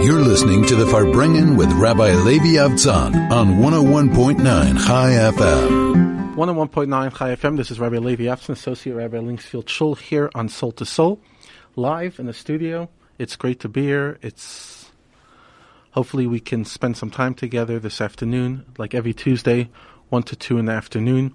You're 0.00 0.22
listening 0.22 0.64
to 0.66 0.76
the 0.76 0.84
Farbrengen 0.84 1.56
with 1.56 1.72
Rabbi 1.72 2.14
Levi 2.14 2.54
Avtzon 2.54 3.32
on 3.32 3.56
101.9 3.56 4.86
Chai 4.86 5.10
FM. 5.10 6.34
101.9 6.36 7.16
Chai 7.16 7.34
FM. 7.34 7.56
This 7.56 7.72
is 7.72 7.80
Rabbi 7.80 7.96
Levi 7.96 8.24
Avtzon, 8.24 8.50
Associate 8.50 8.94
Rabbi 8.94 9.16
Linksfield 9.16 9.68
Shul 9.68 9.96
here 9.96 10.30
on 10.36 10.48
Soul 10.48 10.70
to 10.72 10.86
Soul, 10.86 11.20
live 11.74 12.20
in 12.20 12.26
the 12.26 12.32
studio. 12.32 12.88
It's 13.18 13.34
great 13.34 13.58
to 13.60 13.68
be 13.68 13.82
here. 13.82 14.20
It's 14.22 14.92
hopefully 15.90 16.28
we 16.28 16.38
can 16.38 16.64
spend 16.64 16.96
some 16.96 17.10
time 17.10 17.34
together 17.34 17.80
this 17.80 18.00
afternoon, 18.00 18.66
like 18.78 18.94
every 18.94 19.12
Tuesday, 19.12 19.68
one 20.10 20.22
to 20.22 20.36
two 20.36 20.58
in 20.58 20.66
the 20.66 20.72
afternoon, 20.72 21.34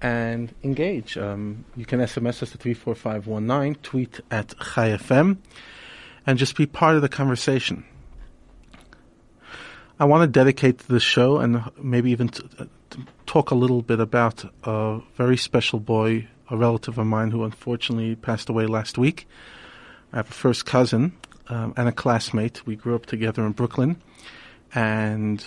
and 0.00 0.52
engage. 0.64 1.16
Um, 1.16 1.64
you 1.76 1.86
can 1.86 2.00
SMS 2.00 2.42
us 2.42 2.50
to 2.50 2.58
three 2.58 2.74
four 2.74 2.96
five 2.96 3.28
one 3.28 3.46
nine, 3.46 3.76
tweet 3.76 4.20
at 4.28 4.58
Chai 4.58 4.90
FM, 4.90 5.38
and 6.26 6.36
just 6.36 6.56
be 6.56 6.66
part 6.66 6.96
of 6.96 7.02
the 7.02 7.08
conversation. 7.08 7.84
I 9.98 10.04
want 10.04 10.22
to 10.22 10.26
dedicate 10.26 10.78
the 10.78 11.00
show 11.00 11.38
and 11.38 11.62
maybe 11.80 12.10
even 12.10 12.28
t- 12.28 12.42
uh, 12.58 12.64
t- 12.90 13.04
talk 13.26 13.50
a 13.50 13.54
little 13.54 13.82
bit 13.82 14.00
about 14.00 14.44
a 14.64 15.00
very 15.16 15.36
special 15.36 15.80
boy, 15.80 16.28
a 16.50 16.56
relative 16.56 16.98
of 16.98 17.06
mine 17.06 17.30
who 17.30 17.44
unfortunately 17.44 18.16
passed 18.16 18.48
away 18.48 18.66
last 18.66 18.96
week. 18.96 19.28
I 20.12 20.16
have 20.16 20.30
a 20.30 20.32
first 20.32 20.66
cousin 20.66 21.12
um, 21.48 21.74
and 21.76 21.88
a 21.88 21.92
classmate. 21.92 22.66
We 22.66 22.76
grew 22.76 22.94
up 22.94 23.06
together 23.06 23.44
in 23.44 23.52
Brooklyn, 23.52 24.00
and 24.74 25.44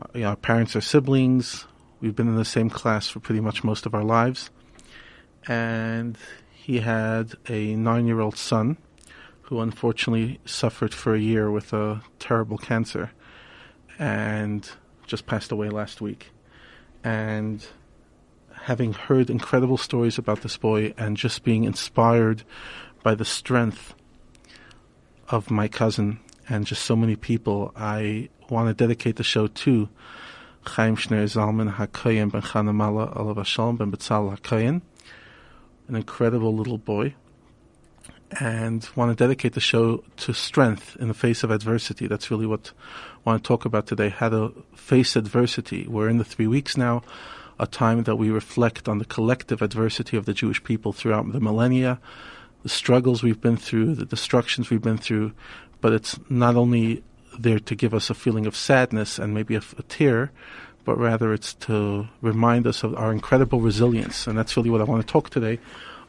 uh, 0.00 0.06
you 0.14 0.20
know, 0.20 0.28
our 0.28 0.36
parents 0.36 0.76
are 0.76 0.80
siblings. 0.80 1.66
We've 2.00 2.16
been 2.16 2.28
in 2.28 2.36
the 2.36 2.44
same 2.44 2.70
class 2.70 3.08
for 3.08 3.20
pretty 3.20 3.40
much 3.40 3.64
most 3.64 3.86
of 3.86 3.94
our 3.94 4.04
lives. 4.04 4.50
And 5.48 6.16
he 6.52 6.80
had 6.80 7.34
a 7.48 7.74
nine 7.76 8.06
year 8.06 8.20
old 8.20 8.36
son 8.36 8.76
who 9.50 9.60
unfortunately 9.60 10.38
suffered 10.44 10.94
for 10.94 11.12
a 11.12 11.18
year 11.18 11.50
with 11.50 11.72
a 11.72 12.00
terrible 12.20 12.56
cancer 12.56 13.10
and 13.98 14.70
just 15.08 15.26
passed 15.26 15.50
away 15.50 15.68
last 15.68 16.00
week. 16.00 16.30
And 17.02 17.66
having 18.52 18.92
heard 18.92 19.28
incredible 19.28 19.76
stories 19.76 20.18
about 20.18 20.42
this 20.42 20.56
boy 20.56 20.94
and 20.96 21.16
just 21.16 21.42
being 21.42 21.64
inspired 21.64 22.44
by 23.02 23.16
the 23.16 23.24
strength 23.24 23.96
of 25.28 25.50
my 25.50 25.66
cousin 25.66 26.20
and 26.48 26.64
just 26.64 26.84
so 26.84 26.94
many 26.94 27.16
people, 27.16 27.72
I 27.74 28.28
want 28.48 28.68
to 28.68 28.74
dedicate 28.74 29.16
the 29.16 29.24
show 29.24 29.48
to 29.48 29.88
Chaim 30.64 30.94
Shner 30.94 31.24
Zalman 31.24 31.74
HaKoyen 31.74 32.30
ben 32.30 32.42
Chanamala 32.42 33.16
Alav 33.16 33.34
Hashalom 33.34 33.78
ben 33.78 33.90
HaKoyen, 33.90 34.82
an 35.88 35.96
incredible 35.96 36.54
little 36.54 36.78
boy 36.78 37.16
and 38.38 38.88
want 38.94 39.10
to 39.10 39.24
dedicate 39.24 39.54
the 39.54 39.60
show 39.60 40.04
to 40.18 40.32
strength 40.32 40.96
in 41.00 41.08
the 41.08 41.14
face 41.14 41.42
of 41.42 41.50
adversity. 41.50 42.06
That's 42.06 42.30
really 42.30 42.46
what 42.46 42.72
I 43.26 43.30
want 43.30 43.42
to 43.42 43.48
talk 43.48 43.64
about 43.64 43.86
today. 43.86 44.10
How 44.10 44.28
to 44.28 44.64
face 44.74 45.16
adversity. 45.16 45.86
We're 45.88 46.08
in 46.08 46.18
the 46.18 46.24
three 46.24 46.46
weeks 46.46 46.76
now, 46.76 47.02
a 47.58 47.66
time 47.66 48.04
that 48.04 48.16
we 48.16 48.30
reflect 48.30 48.88
on 48.88 48.98
the 48.98 49.04
collective 49.04 49.62
adversity 49.62 50.16
of 50.16 50.26
the 50.26 50.34
Jewish 50.34 50.62
people 50.62 50.92
throughout 50.92 51.32
the 51.32 51.40
millennia, 51.40 51.98
the 52.62 52.68
struggles 52.68 53.22
we've 53.22 53.40
been 53.40 53.56
through, 53.56 53.94
the 53.96 54.06
destructions 54.06 54.70
we've 54.70 54.82
been 54.82 54.98
through. 54.98 55.32
But 55.80 55.92
it's 55.92 56.18
not 56.28 56.56
only 56.56 57.02
there 57.38 57.58
to 57.58 57.74
give 57.74 57.94
us 57.94 58.10
a 58.10 58.14
feeling 58.14 58.46
of 58.46 58.54
sadness 58.54 59.18
and 59.18 59.34
maybe 59.34 59.56
a, 59.56 59.62
a 59.78 59.82
tear, 59.82 60.30
but 60.84 60.98
rather 60.98 61.32
it's 61.32 61.54
to 61.54 62.08
remind 62.20 62.66
us 62.66 62.82
of 62.84 62.94
our 62.96 63.12
incredible 63.12 63.60
resilience. 63.60 64.26
And 64.26 64.38
that's 64.38 64.56
really 64.56 64.70
what 64.70 64.80
I 64.80 64.84
want 64.84 65.06
to 65.06 65.12
talk 65.12 65.30
today 65.30 65.58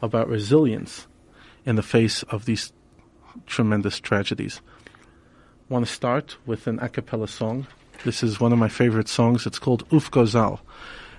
about 0.02 0.28
resilience 0.28 1.08
in 1.66 1.76
the 1.76 1.84
face 1.84 2.24
of 2.24 2.46
these 2.46 2.74
tremendous 3.46 4.00
tragedies. 4.00 4.62
I 5.70 5.74
want 5.74 5.86
to 5.86 5.92
start 5.92 6.38
with 6.46 6.68
an 6.68 6.80
a 6.80 6.90
cappella 6.90 7.28
song. 7.28 7.68
This 8.04 8.24
is 8.24 8.40
one 8.40 8.52
of 8.52 8.60
my 8.60 8.68
favorite 8.68 9.08
songs. 9.08 9.46
It's 9.46 9.60
called 9.60 9.86
Uf 9.92 10.12
Gozal, 10.12 10.60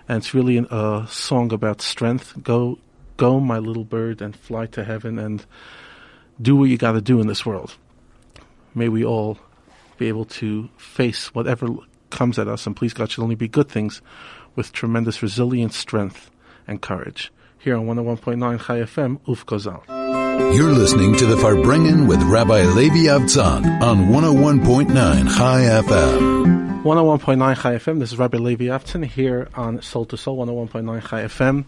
and 0.09 0.19
it's 0.19 0.35
really 0.35 0.59
a 0.59 1.07
song 1.09 1.53
about 1.53 1.81
strength. 1.81 2.35
Go, 2.43 2.79
go, 3.17 3.41
my 3.41 3.59
little 3.59 3.85
bird, 3.85 4.21
and 4.21 4.37
fly 4.37 4.67
to 4.67 4.85
heaven, 4.85 5.19
and 5.19 5.45
do 6.41 6.57
what 6.57 6.69
you 6.69 6.77
got 6.77 6.93
to 6.93 7.01
do 7.01 7.21
in 7.21 7.29
this 7.29 7.47
world. 7.47 7.77
May 8.75 8.89
we 8.89 9.05
all 9.05 9.39
be 9.97 10.09
able 10.09 10.25
to 10.25 10.69
face 10.77 11.35
whatever 11.35 11.69
comes 12.11 12.39
at 12.39 12.49
us, 12.49 12.67
and 12.67 12.77
please 12.77 12.93
God 12.93 13.11
should 13.11 13.23
only 13.23 13.37
be 13.37 13.49
good 13.49 13.69
things, 13.69 14.03
with 14.57 14.73
tremendous 14.73 15.23
resilience, 15.23 15.77
strength, 15.77 16.31
and 16.67 16.83
courage. 16.83 17.33
Here 17.59 17.77
on 17.77 17.87
101.9 17.87 18.67
Chai 18.67 18.81
FM, 18.81 19.21
Uf 19.29 19.47
Gozal. 19.47 19.92
You're 20.51 20.73
listening 20.73 21.17
to 21.17 21.27
the 21.27 21.37
Farbrengen 21.37 22.07
with 22.07 22.23
Rabbi 22.23 22.65
Levi 22.65 23.07
Avtzon 23.09 23.81
on 23.81 24.09
101.9 24.09 24.93
Chai 25.37 25.61
FM. 25.83 26.83
101.9 26.83 27.63
Chai 27.63 27.75
FM. 27.77 28.01
This 28.01 28.13
is 28.13 28.19
Rabbi 28.19 28.39
Levi 28.39 28.65
Avtzon 28.65 29.05
here 29.05 29.49
on 29.55 29.81
Soul 29.81 30.05
to 30.07 30.17
Soul 30.17 30.45
101.9 30.45 31.09
Chai 31.09 31.23
FM. 31.23 31.65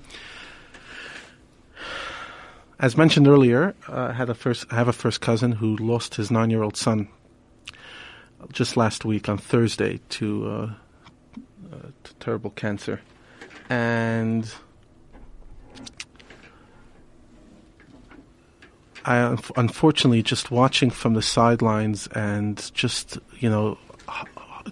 As 2.78 2.96
mentioned 2.96 3.28
earlier, 3.28 3.74
uh, 3.88 4.08
I 4.10 4.12
had 4.12 4.28
a 4.28 4.34
first. 4.34 4.66
I 4.70 4.74
have 4.74 4.88
a 4.88 4.92
first 4.92 5.20
cousin 5.20 5.52
who 5.52 5.76
lost 5.76 6.16
his 6.16 6.30
nine-year-old 6.30 6.76
son 6.76 7.08
just 8.52 8.76
last 8.76 9.04
week 9.04 9.28
on 9.28 9.38
Thursday 9.38 10.00
to, 10.10 10.46
uh, 10.46 10.70
uh, 11.72 11.88
to 12.02 12.14
terrible 12.16 12.50
cancer, 12.50 13.00
and 13.70 14.52
I 19.04 19.36
unfortunately 19.56 20.22
just 20.22 20.50
watching 20.50 20.90
from 20.90 21.14
the 21.14 21.22
sidelines 21.22 22.06
and 22.08 22.70
just 22.74 23.18
you 23.38 23.50
know 23.50 23.78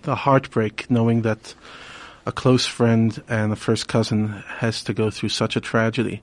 the 0.02 0.14
heartbreak 0.14 0.90
knowing 0.90 1.22
that 1.22 1.54
a 2.24 2.32
close 2.32 2.66
friend 2.66 3.22
and 3.28 3.52
a 3.52 3.56
first 3.56 3.88
cousin 3.88 4.28
has 4.46 4.82
to 4.84 4.94
go 4.94 5.10
through 5.10 5.28
such 5.28 5.56
a 5.56 5.60
tragedy. 5.60 6.22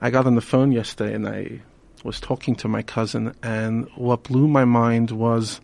I 0.00 0.10
got 0.10 0.26
on 0.26 0.34
the 0.34 0.40
phone 0.40 0.72
yesterday 0.72 1.14
and 1.14 1.26
I 1.26 1.60
was 2.04 2.20
talking 2.20 2.56
to 2.56 2.68
my 2.68 2.82
cousin 2.82 3.34
and 3.42 3.88
what 3.94 4.24
blew 4.24 4.48
my 4.48 4.64
mind 4.64 5.12
was 5.12 5.60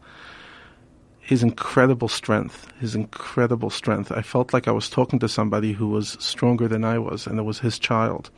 his 1.21 1.43
incredible 1.43 2.09
strength, 2.09 2.67
his 2.81 2.95
incredible 2.95 3.69
strength. 3.69 4.11
I 4.12 4.23
felt 4.23 4.55
like 4.55 4.69
I 4.69 4.73
was 4.73 4.89
talking 4.89 5.19
to 5.19 5.28
somebody 5.28 5.73
who 5.73 5.89
was 5.89 6.17
stronger 6.21 6.69
than 6.69 6.84
I 6.84 6.99
was 6.99 7.27
and 7.27 7.39
it 7.39 7.43
was 7.43 7.59
his 7.59 7.78
child 7.78 8.31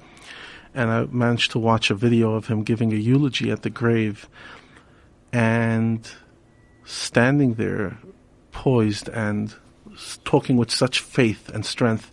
and 0.74 0.90
I 0.90 1.04
managed 1.06 1.52
to 1.52 1.58
watch 1.58 1.90
a 1.90 1.94
video 1.94 2.34
of 2.34 2.46
him 2.46 2.62
giving 2.62 2.92
a 2.92 2.96
eulogy 2.96 3.50
at 3.50 3.62
the 3.62 3.70
grave 3.70 4.28
and 5.32 6.08
standing 6.84 7.54
there 7.54 7.98
poised 8.52 9.08
and 9.08 9.54
talking 10.24 10.56
with 10.56 10.70
such 10.70 11.00
faith 11.00 11.48
and 11.48 11.64
strength. 11.64 12.10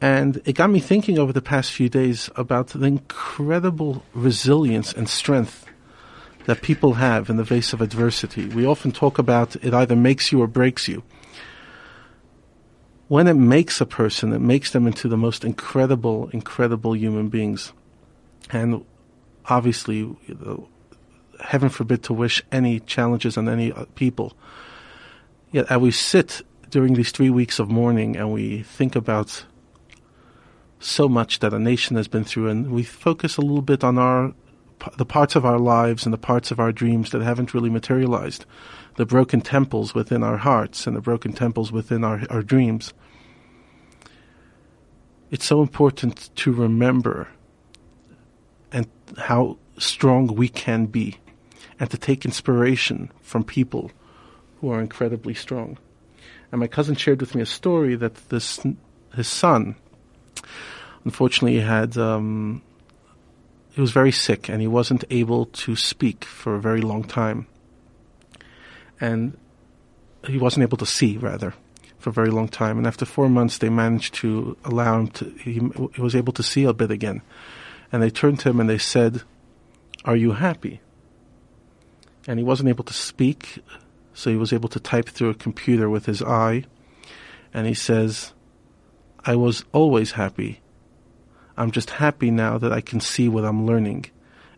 And 0.00 0.42
it 0.44 0.54
got 0.54 0.70
me 0.70 0.80
thinking 0.80 1.18
over 1.18 1.32
the 1.32 1.42
past 1.42 1.72
few 1.72 1.88
days 1.88 2.30
about 2.36 2.68
the 2.68 2.84
incredible 2.84 4.04
resilience 4.14 4.92
and 4.92 5.08
strength 5.08 5.64
that 6.44 6.62
people 6.62 6.94
have 6.94 7.28
in 7.28 7.38
the 7.38 7.44
face 7.44 7.72
of 7.72 7.80
adversity. 7.80 8.46
We 8.46 8.66
often 8.66 8.92
talk 8.92 9.18
about 9.18 9.56
it 9.56 9.74
either 9.74 9.96
makes 9.96 10.30
you 10.30 10.42
or 10.42 10.46
breaks 10.46 10.86
you 10.86 11.02
when 13.08 13.28
it 13.28 13.34
makes 13.34 13.80
a 13.80 13.86
person, 13.86 14.32
it 14.32 14.40
makes 14.40 14.72
them 14.72 14.86
into 14.86 15.08
the 15.08 15.16
most 15.16 15.44
incredible, 15.44 16.28
incredible 16.32 16.96
human 16.96 17.28
beings. 17.28 17.72
And 18.50 18.84
obviously, 19.46 19.98
you 19.98 20.38
know, 20.40 20.68
heaven 21.40 21.68
forbid 21.68 22.02
to 22.04 22.12
wish 22.12 22.42
any 22.50 22.80
challenges 22.80 23.36
on 23.36 23.48
any 23.48 23.72
people. 23.94 24.32
Yet, 25.52 25.70
as 25.70 25.78
we 25.78 25.90
sit 25.90 26.42
during 26.70 26.94
these 26.94 27.12
three 27.12 27.30
weeks 27.30 27.58
of 27.58 27.70
mourning 27.70 28.16
and 28.16 28.32
we 28.32 28.62
think 28.62 28.96
about 28.96 29.44
so 30.80 31.08
much 31.08 31.38
that 31.38 31.54
a 31.54 31.58
nation 31.58 31.96
has 31.96 32.08
been 32.08 32.24
through, 32.24 32.48
and 32.48 32.70
we 32.72 32.82
focus 32.82 33.36
a 33.36 33.40
little 33.40 33.62
bit 33.62 33.84
on 33.84 33.98
our 33.98 34.34
the 34.98 35.06
parts 35.06 35.34
of 35.34 35.46
our 35.46 35.58
lives 35.58 36.04
and 36.04 36.12
the 36.12 36.18
parts 36.18 36.50
of 36.50 36.60
our 36.60 36.70
dreams 36.70 37.10
that 37.10 37.22
haven't 37.22 37.54
really 37.54 37.70
materialized 37.70 38.44
the 38.96 39.06
broken 39.06 39.40
temples 39.40 39.94
within 39.94 40.22
our 40.22 40.38
hearts 40.38 40.86
and 40.86 40.96
the 40.96 41.00
broken 41.00 41.32
temples 41.32 41.70
within 41.70 42.02
our, 42.02 42.22
our 42.30 42.42
dreams. 42.42 42.92
It's 45.30 45.44
so 45.44 45.60
important 45.60 46.30
to 46.36 46.52
remember 46.52 47.28
and 48.72 48.88
how 49.18 49.58
strong 49.78 50.34
we 50.34 50.48
can 50.48 50.86
be 50.86 51.18
and 51.78 51.90
to 51.90 51.98
take 51.98 52.24
inspiration 52.24 53.10
from 53.20 53.44
people 53.44 53.90
who 54.60 54.70
are 54.70 54.80
incredibly 54.80 55.34
strong. 55.34 55.78
And 56.50 56.60
my 56.60 56.66
cousin 56.66 56.94
shared 56.94 57.20
with 57.20 57.34
me 57.34 57.42
a 57.42 57.46
story 57.46 57.96
that 57.96 58.14
this 58.30 58.60
his 59.14 59.28
son 59.28 59.76
unfortunately 61.04 61.60
had 61.60 61.96
um, 61.96 62.62
he 63.72 63.80
was 63.80 63.92
very 63.92 64.12
sick 64.12 64.48
and 64.48 64.60
he 64.60 64.66
wasn't 64.66 65.04
able 65.10 65.46
to 65.46 65.76
speak 65.76 66.24
for 66.24 66.54
a 66.54 66.60
very 66.60 66.80
long 66.80 67.04
time 67.04 67.46
and 69.00 69.36
he 70.26 70.38
wasn't 70.38 70.62
able 70.62 70.78
to 70.78 70.86
see 70.86 71.16
rather 71.16 71.54
for 71.98 72.10
a 72.10 72.12
very 72.12 72.30
long 72.30 72.48
time. 72.48 72.78
And 72.78 72.86
after 72.86 73.04
four 73.04 73.28
months, 73.28 73.58
they 73.58 73.68
managed 73.68 74.14
to 74.16 74.56
allow 74.64 75.00
him 75.00 75.08
to. 75.08 75.30
He, 75.40 75.60
he 75.94 76.00
was 76.00 76.14
able 76.14 76.32
to 76.34 76.42
see 76.42 76.64
a 76.64 76.72
bit 76.72 76.90
again, 76.90 77.22
and 77.92 78.02
they 78.02 78.10
turned 78.10 78.40
to 78.40 78.50
him 78.50 78.60
and 78.60 78.68
they 78.68 78.78
said, 78.78 79.22
"Are 80.04 80.16
you 80.16 80.32
happy?" 80.32 80.80
and 82.26 82.38
he 82.38 82.44
wasn't 82.44 82.68
able 82.68 82.84
to 82.84 82.92
speak, 82.92 83.58
so 84.12 84.30
he 84.30 84.36
was 84.36 84.52
able 84.52 84.68
to 84.68 84.80
type 84.80 85.08
through 85.08 85.30
a 85.30 85.34
computer 85.34 85.88
with 85.88 86.06
his 86.06 86.22
eye. 86.22 86.64
And 87.54 87.66
he 87.66 87.74
says, 87.74 88.32
I 89.24 89.36
was 89.36 89.64
always 89.72 90.12
happy. 90.12 90.60
I'm 91.56 91.70
just 91.70 91.90
happy 91.90 92.30
now 92.30 92.58
that 92.58 92.72
I 92.72 92.80
can 92.80 93.00
see 93.00 93.28
what 93.28 93.44
I'm 93.44 93.66
learning 93.66 94.06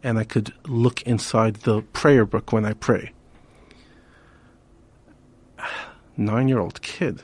and 0.02 0.19
I 0.19 0.25
could 0.25 0.52
look 0.67 1.02
inside 1.02 1.56
the 1.56 1.82
prayer 1.82 2.25
book 2.25 2.52
when 2.52 2.64
I 2.64 2.73
pray. 2.73 3.12
Nine 6.16 6.49
year 6.49 6.58
old 6.58 6.82
kid 6.82 7.22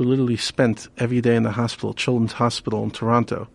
who 0.00 0.04
literally 0.04 0.36
spent 0.38 0.88
every 0.96 1.20
day 1.20 1.36
in 1.36 1.42
the 1.42 1.50
hospital, 1.50 1.92
Children's 1.92 2.32
Hospital 2.32 2.82
in 2.82 2.90
Toronto, 2.90 3.48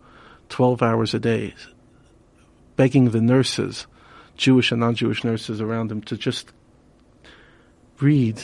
12 0.48 0.80
hours 0.80 1.12
a 1.12 1.18
day, 1.18 1.52
begging 2.76 3.10
the 3.10 3.20
nurses, 3.20 3.88
Jewish 4.36 4.70
and 4.70 4.80
non 4.80 4.94
Jewish 4.94 5.24
nurses 5.24 5.60
around 5.60 5.90
him, 5.90 6.02
to 6.02 6.16
just 6.16 6.52
read 8.00 8.40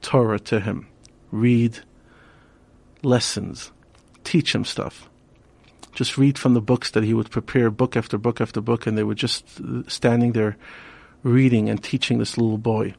Torah 0.00 0.38
to 0.38 0.60
him, 0.60 0.86
read 1.32 1.80
lessons, 3.02 3.72
teach 4.22 4.54
him 4.54 4.64
stuff. 4.64 5.08
Just 5.92 6.16
read 6.16 6.38
from 6.38 6.54
the 6.54 6.60
books 6.60 6.92
that 6.92 7.02
he 7.02 7.14
would 7.14 7.32
prepare, 7.32 7.68
book 7.68 7.96
after 7.96 8.16
book 8.16 8.40
after 8.40 8.60
book, 8.60 8.86
and 8.86 8.96
they 8.96 9.02
were 9.02 9.16
just 9.16 9.44
standing 9.90 10.32
there 10.32 10.56
reading 11.24 11.68
and 11.68 11.82
teaching 11.82 12.18
this 12.18 12.38
little 12.38 12.58
boy. 12.58 12.94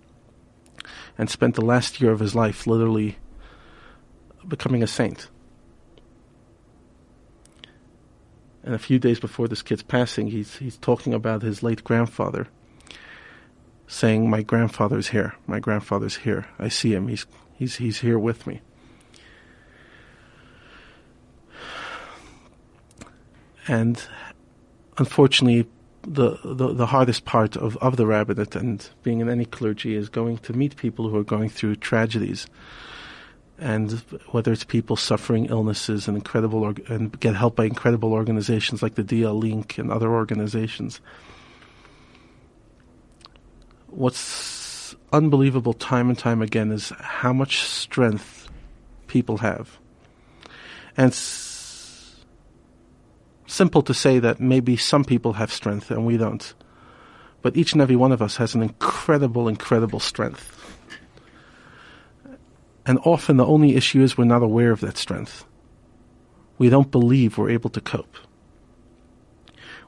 And 1.18 1.30
spent 1.30 1.56
the 1.56 1.66
last 1.66 2.02
year 2.02 2.12
of 2.12 2.20
his 2.20 2.36
life 2.36 2.66
literally 2.66 3.18
becoming 4.48 4.82
a 4.82 4.88
saint. 4.88 5.30
And 8.64 8.76
a 8.76 8.80
few 8.80 9.00
days 9.00 9.20
before 9.20 9.48
this 9.48 9.62
kid's 9.62 9.84
passing, 9.84 10.28
he's 10.28 10.58
he's 10.58 10.78
talking 10.78 11.14
about 11.14 11.42
his 11.42 11.64
late 11.64 11.84
grandfather, 11.84 12.48
saying, 13.88 14.30
"My 14.30 14.44
grandfather's 14.44 15.10
here. 15.10 15.36
My 15.48 15.60
grandfather's 15.60 16.18
here. 16.18 16.48
I 16.60 16.70
see 16.70 16.94
him. 16.94 17.08
He's 17.08 17.26
he's 17.58 17.76
he's 17.78 18.02
here 18.02 18.20
with 18.20 18.46
me." 18.46 18.62
And 23.68 24.04
unfortunately, 24.98 25.68
the, 26.04 26.38
the, 26.44 26.74
the 26.74 26.86
hardest 26.86 27.26
part 27.26 27.56
of, 27.56 27.78
of 27.78 27.98
the 27.98 28.06
rabbinate 28.06 28.56
and 28.56 28.90
being 29.04 29.20
in 29.20 29.30
any 29.30 29.46
clergy 29.46 29.96
is 29.96 30.10
going 30.10 30.38
to 30.40 30.54
meet 30.54 30.76
people 30.76 31.10
who 31.10 31.18
are 31.18 31.24
going 31.24 31.50
through 31.50 31.76
tragedies. 31.78 32.48
And 33.60 33.92
whether 34.30 34.52
it's 34.52 34.64
people 34.64 34.96
suffering 34.96 35.46
illnesses 35.46 36.08
and 36.08 36.18
incredible 36.18 36.74
and 36.90 37.20
get 37.20 37.36
help 37.36 37.56
by 37.56 37.66
incredible 37.66 38.12
organizations 38.12 38.82
like 38.82 38.96
the 38.96 39.04
DL 39.04 39.40
Link 39.40 39.78
and 39.78 39.92
other 39.92 40.12
organizations. 40.12 41.00
What's 43.88 44.96
unbelievable 45.14 45.74
time 45.74 46.10
and 46.10 46.18
time 46.18 46.42
again 46.42 46.72
is 46.72 46.92
how 47.00 47.34
much 47.34 47.62
strength 47.64 48.50
people 49.08 49.38
have. 49.38 49.78
And 50.98 51.14
simple 53.52 53.82
to 53.84 53.94
say 53.94 54.18
that 54.18 54.40
maybe 54.40 54.78
some 54.78 55.04
people 55.04 55.34
have 55.34 55.52
strength 55.52 55.92
and 55.92 56.06
we 56.06 56.18
don't. 56.18 56.54
But 57.42 57.58
each 57.58 57.74
and 57.74 57.82
every 57.82 57.98
one 57.98 58.12
of 58.12 58.22
us 58.22 58.38
has 58.38 58.56
an 58.56 58.64
incredible, 58.64 59.48
incredible 59.48 60.00
strength. 60.00 60.58
And 62.86 62.98
often 63.04 63.38
the 63.38 63.46
only 63.46 63.76
issue 63.76 64.02
is 64.02 64.18
we're 64.18 64.26
not 64.26 64.42
aware 64.42 64.72
of 64.72 64.80
that 64.82 64.98
strength. 64.98 65.46
We 66.58 66.70
don't 66.70 66.92
believe 66.92 67.38
we're 67.38 67.50
able 67.50 67.70
to 67.72 67.82
cope. 67.82 68.16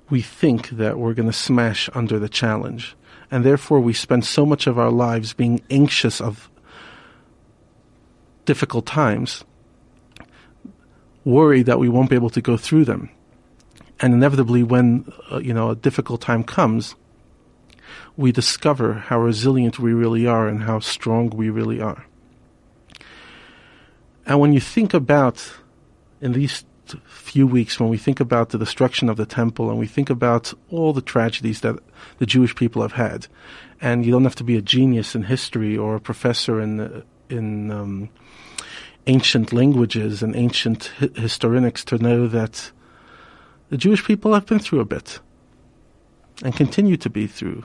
We 0.09 0.21
think 0.21 0.69
that 0.69 0.99
we're 0.99 1.13
going 1.13 1.29
to 1.29 1.33
smash 1.33 1.89
under 1.93 2.19
the 2.19 2.29
challenge. 2.29 2.95
And 3.31 3.45
therefore 3.45 3.79
we 3.79 3.93
spend 3.93 4.25
so 4.25 4.45
much 4.45 4.67
of 4.67 4.77
our 4.77 4.91
lives 4.91 5.33
being 5.33 5.61
anxious 5.69 6.19
of 6.19 6.49
difficult 8.45 8.85
times, 8.85 9.45
worried 11.23 11.67
that 11.67 11.79
we 11.79 11.87
won't 11.87 12.09
be 12.09 12.15
able 12.17 12.29
to 12.31 12.41
go 12.41 12.57
through 12.57 12.85
them 12.85 13.09
and 14.03 14.13
inevitably, 14.13 14.63
when 14.63 15.09
uh, 15.31 15.37
you 15.37 15.53
know 15.53 15.69
a 15.69 15.77
difficult 15.77 16.19
time 16.19 16.43
comes, 16.43 16.95
we 18.17 18.33
discover 18.33 18.95
how 18.95 19.17
resilient 19.17 19.79
we 19.79 19.93
really 19.93 20.27
are 20.27 20.45
and 20.49 20.63
how 20.63 20.79
strong 20.81 21.29
we 21.29 21.49
really 21.49 21.79
are. 21.79 22.05
And 24.25 24.41
when 24.41 24.51
you 24.51 24.59
think 24.59 24.93
about 24.93 25.53
in 26.19 26.33
these 26.33 26.65
few 27.05 27.47
weeks, 27.47 27.79
when 27.79 27.87
we 27.87 27.97
think 27.97 28.19
about 28.19 28.49
the 28.49 28.57
destruction 28.57 29.07
of 29.07 29.15
the 29.15 29.25
temple 29.25 29.69
and 29.69 29.79
we 29.79 29.87
think 29.87 30.09
about 30.09 30.53
all 30.69 30.91
the 30.91 31.01
tragedies 31.01 31.61
that 31.61 31.79
the 32.17 32.25
Jewish 32.25 32.55
people 32.55 32.81
have 32.81 32.91
had, 32.91 33.27
and 33.79 34.05
you 34.05 34.11
don't 34.11 34.25
have 34.25 34.35
to 34.35 34.43
be 34.43 34.57
a 34.57 34.61
genius 34.61 35.15
in 35.15 35.23
history 35.23 35.77
or 35.77 35.95
a 35.95 36.01
professor 36.01 36.59
in 36.59 37.03
in 37.29 37.71
um, 37.71 38.09
ancient 39.07 39.53
languages 39.53 40.21
and 40.21 40.35
ancient 40.35 40.91
hi- 40.99 41.09
historians 41.15 41.85
to 41.85 41.97
know 41.97 42.27
that 42.27 42.73
the 43.69 43.77
Jewish 43.77 44.03
people 44.05 44.33
have 44.33 44.45
been 44.45 44.59
through 44.59 44.79
a 44.79 44.85
bit 44.85 45.19
and 46.43 46.55
continue 46.55 46.97
to 46.97 47.09
be 47.09 47.27
through 47.27 47.63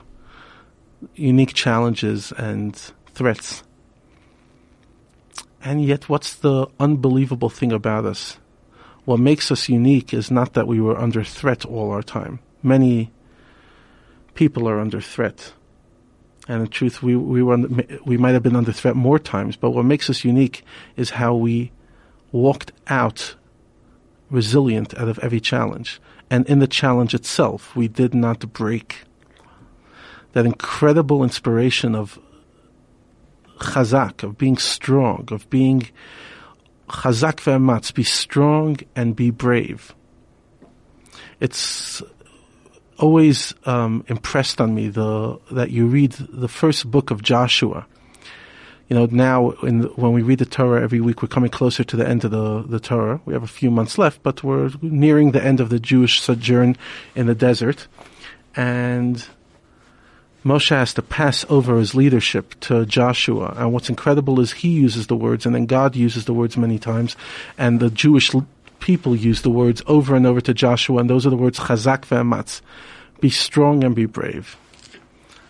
unique 1.15 1.53
challenges 1.53 2.31
and 2.33 2.75
threats. 3.13 3.63
And 5.63 5.83
yet, 5.83 6.07
what's 6.07 6.35
the 6.35 6.67
unbelievable 6.79 7.49
thing 7.49 7.71
about 7.71 8.05
us? 8.05 8.37
What 9.05 9.19
makes 9.19 9.51
us 9.51 9.69
unique 9.69 10.13
is 10.13 10.31
not 10.31 10.53
that 10.53 10.67
we 10.67 10.79
were 10.79 10.97
under 10.97 11.23
threat 11.23 11.65
all 11.65 11.91
our 11.91 12.03
time. 12.03 12.39
Many 12.63 13.11
people 14.35 14.69
are 14.69 14.79
under 14.79 15.01
threat. 15.01 15.53
And 16.47 16.61
in 16.61 16.67
truth, 16.69 17.03
we, 17.03 17.15
we, 17.15 17.43
were 17.43 17.53
under, 17.53 17.99
we 18.05 18.17
might 18.17 18.31
have 18.31 18.43
been 18.43 18.55
under 18.55 18.71
threat 18.71 18.95
more 18.95 19.19
times, 19.19 19.55
but 19.55 19.71
what 19.71 19.85
makes 19.85 20.09
us 20.09 20.23
unique 20.23 20.63
is 20.95 21.11
how 21.11 21.35
we 21.35 21.71
walked 22.31 22.71
out 22.87 23.35
resilient 24.29 24.97
out 24.97 25.07
of 25.07 25.19
every 25.19 25.39
challenge. 25.39 26.01
And 26.29 26.45
in 26.47 26.59
the 26.59 26.67
challenge 26.67 27.13
itself, 27.13 27.75
we 27.75 27.87
did 27.87 28.13
not 28.13 28.51
break. 28.53 29.03
That 30.33 30.45
incredible 30.45 31.23
inspiration 31.23 31.95
of 31.95 32.19
chazak, 33.59 34.23
of 34.23 34.37
being 34.37 34.57
strong, 34.57 35.27
of 35.31 35.49
being 35.49 35.89
chazak 36.87 37.37
ve'amatz, 37.37 37.93
be 37.93 38.03
strong 38.03 38.77
and 38.95 39.15
be 39.15 39.31
brave. 39.31 39.95
It's 41.39 42.03
always 42.97 43.53
um, 43.65 44.03
impressed 44.07 44.59
on 44.59 44.75
me 44.75 44.89
the 44.89 45.39
that 45.51 45.71
you 45.71 45.87
read 45.87 46.11
the 46.11 46.47
first 46.47 46.89
book 46.89 47.11
of 47.11 47.21
Joshua, 47.21 47.85
you 48.89 48.95
know, 48.95 49.07
now 49.11 49.51
the, 49.61 49.91
when 49.95 50.13
we 50.13 50.23
read 50.23 50.39
the 50.39 50.45
Torah 50.45 50.81
every 50.81 50.99
week, 50.99 51.21
we're 51.21 51.27
coming 51.27 51.51
closer 51.51 51.83
to 51.83 51.95
the 51.95 52.07
end 52.07 52.25
of 52.25 52.31
the, 52.31 52.63
the 52.63 52.79
Torah. 52.79 53.21
We 53.25 53.33
have 53.33 53.43
a 53.43 53.47
few 53.47 53.69
months 53.69 53.97
left, 53.99 54.23
but 54.23 54.43
we're 54.43 54.71
nearing 54.81 55.31
the 55.31 55.43
end 55.43 55.59
of 55.59 55.69
the 55.69 55.79
Jewish 55.79 56.21
sojourn 56.21 56.75
in 57.15 57.27
the 57.27 57.35
desert. 57.35 57.87
And 58.55 59.23
Moshe 60.43 60.69
has 60.69 60.93
to 60.95 61.03
pass 61.03 61.45
over 61.49 61.77
his 61.77 61.93
leadership 61.93 62.59
to 62.61 62.85
Joshua. 62.87 63.53
And 63.57 63.71
what's 63.71 63.89
incredible 63.89 64.39
is 64.39 64.53
he 64.53 64.69
uses 64.69 65.05
the 65.05 65.15
words, 65.15 65.45
and 65.45 65.53
then 65.53 65.67
God 65.67 65.95
uses 65.95 66.25
the 66.25 66.33
words 66.33 66.57
many 66.57 66.79
times, 66.79 67.15
and 67.59 67.79
the 67.79 67.91
Jewish 67.91 68.31
people 68.79 69.15
use 69.15 69.43
the 69.43 69.51
words 69.51 69.83
over 69.85 70.15
and 70.15 70.25
over 70.25 70.41
to 70.41 70.53
Joshua, 70.53 70.99
and 70.99 71.09
those 71.09 71.27
are 71.27 71.29
the 71.29 71.37
words 71.37 71.59
chazak 71.59 72.01
ve'amatz. 72.01 72.61
Be 73.19 73.29
strong 73.29 73.83
and 73.83 73.93
be 73.95 74.05
brave. 74.05 74.57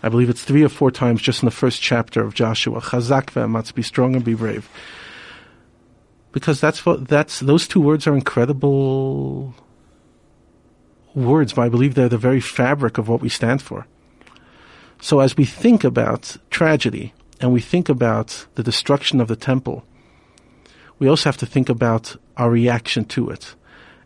I 0.01 0.09
believe 0.09 0.29
it's 0.29 0.43
three 0.43 0.63
or 0.63 0.69
four 0.69 0.91
times 0.91 1.21
just 1.21 1.43
in 1.43 1.45
the 1.45 1.51
first 1.51 1.81
chapter 1.81 2.23
of 2.23 2.33
Joshua. 2.33 2.79
Chazak 2.81 3.27
ve'amatz, 3.27 3.73
be 3.73 3.81
strong 3.81 4.15
and 4.15 4.23
be 4.23 4.33
brave. 4.33 4.69
Because 6.31 6.61
that's 6.61 6.85
what, 6.85 7.07
that's, 7.07 7.39
those 7.39 7.67
two 7.67 7.81
words 7.81 8.07
are 8.07 8.15
incredible 8.15 9.53
words, 11.15 11.53
but 11.53 11.63
I 11.63 11.69
believe 11.69 11.95
they're 11.95 12.07
the 12.09 12.17
very 12.17 12.39
fabric 12.39 12.97
of 12.97 13.09
what 13.09 13.21
we 13.21 13.29
stand 13.29 13.61
for. 13.61 13.87
So 15.01 15.19
as 15.19 15.35
we 15.35 15.45
think 15.45 15.83
about 15.83 16.37
tragedy 16.49 17.13
and 17.41 17.51
we 17.51 17.61
think 17.61 17.89
about 17.89 18.45
the 18.55 18.63
destruction 18.63 19.19
of 19.19 19.27
the 19.27 19.35
temple, 19.35 19.85
we 20.97 21.07
also 21.07 21.29
have 21.29 21.37
to 21.37 21.45
think 21.45 21.69
about 21.69 22.15
our 22.37 22.49
reaction 22.49 23.05
to 23.05 23.29
it 23.29 23.55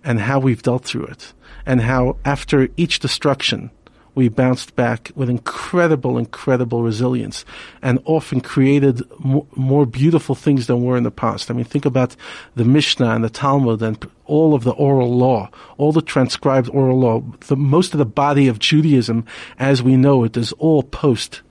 and 0.04 0.22
how 0.22 0.40
we've 0.40 0.62
dealt 0.62 0.86
through 0.86 1.06
it 1.06 1.34
and 1.66 1.82
how 1.82 2.18
after 2.26 2.70
each 2.78 3.00
destruction, 3.00 3.72
we 4.16 4.30
bounced 4.30 4.76
back 4.76 5.12
with 5.16 5.30
incredible, 5.30 6.18
incredible 6.18 6.84
resilience 6.84 7.46
and 7.82 8.00
often 8.06 8.42
created 8.42 9.02
more, 9.20 9.48
more, 9.56 9.86
beautiful 9.86 10.36
things 10.36 10.68
than 10.68 10.84
were 10.84 10.98
in 10.98 11.04
the 11.04 11.12
past. 11.12 11.50
I 11.50 11.54
mean, 11.54 11.66
think 11.66 11.86
about 11.86 12.16
the 12.56 12.66
Mishnah 12.66 13.10
and 13.10 13.24
the 13.24 13.30
Talmud 13.30 13.82
and 13.82 13.98
all 14.26 14.54
of 14.54 14.64
the 14.64 14.72
oral 14.72 15.16
law, 15.16 15.50
all 15.78 15.92
the 15.92 16.02
transcribed 16.02 16.70
oral 16.70 17.00
law. 17.00 17.24
The, 17.48 17.56
most 17.56 17.94
of 17.94 17.98
the 17.98 18.06
body 18.06 18.48
of 18.48 18.60
Judaism, 18.60 19.26
as 19.58 19.82
we 19.82 19.98
know 19.98 20.24
it, 20.24 20.38
is 20.38 20.52
all 20.54 20.84
post 20.84 21.42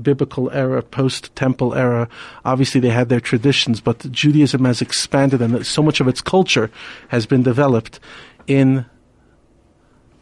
biblical 0.00 0.50
era, 0.50 0.82
post 0.82 1.34
temple 1.34 1.74
era. 1.74 2.08
Obviously, 2.44 2.80
they 2.80 2.90
had 2.90 3.08
their 3.08 3.20
traditions, 3.20 3.80
but 3.80 4.10
Judaism 4.10 4.64
has 4.64 4.80
expanded 4.80 5.42
and 5.42 5.66
so 5.66 5.82
much 5.82 6.00
of 6.00 6.08
its 6.08 6.20
culture 6.20 6.70
has 7.08 7.26
been 7.26 7.42
developed 7.42 7.98
in 8.46 8.86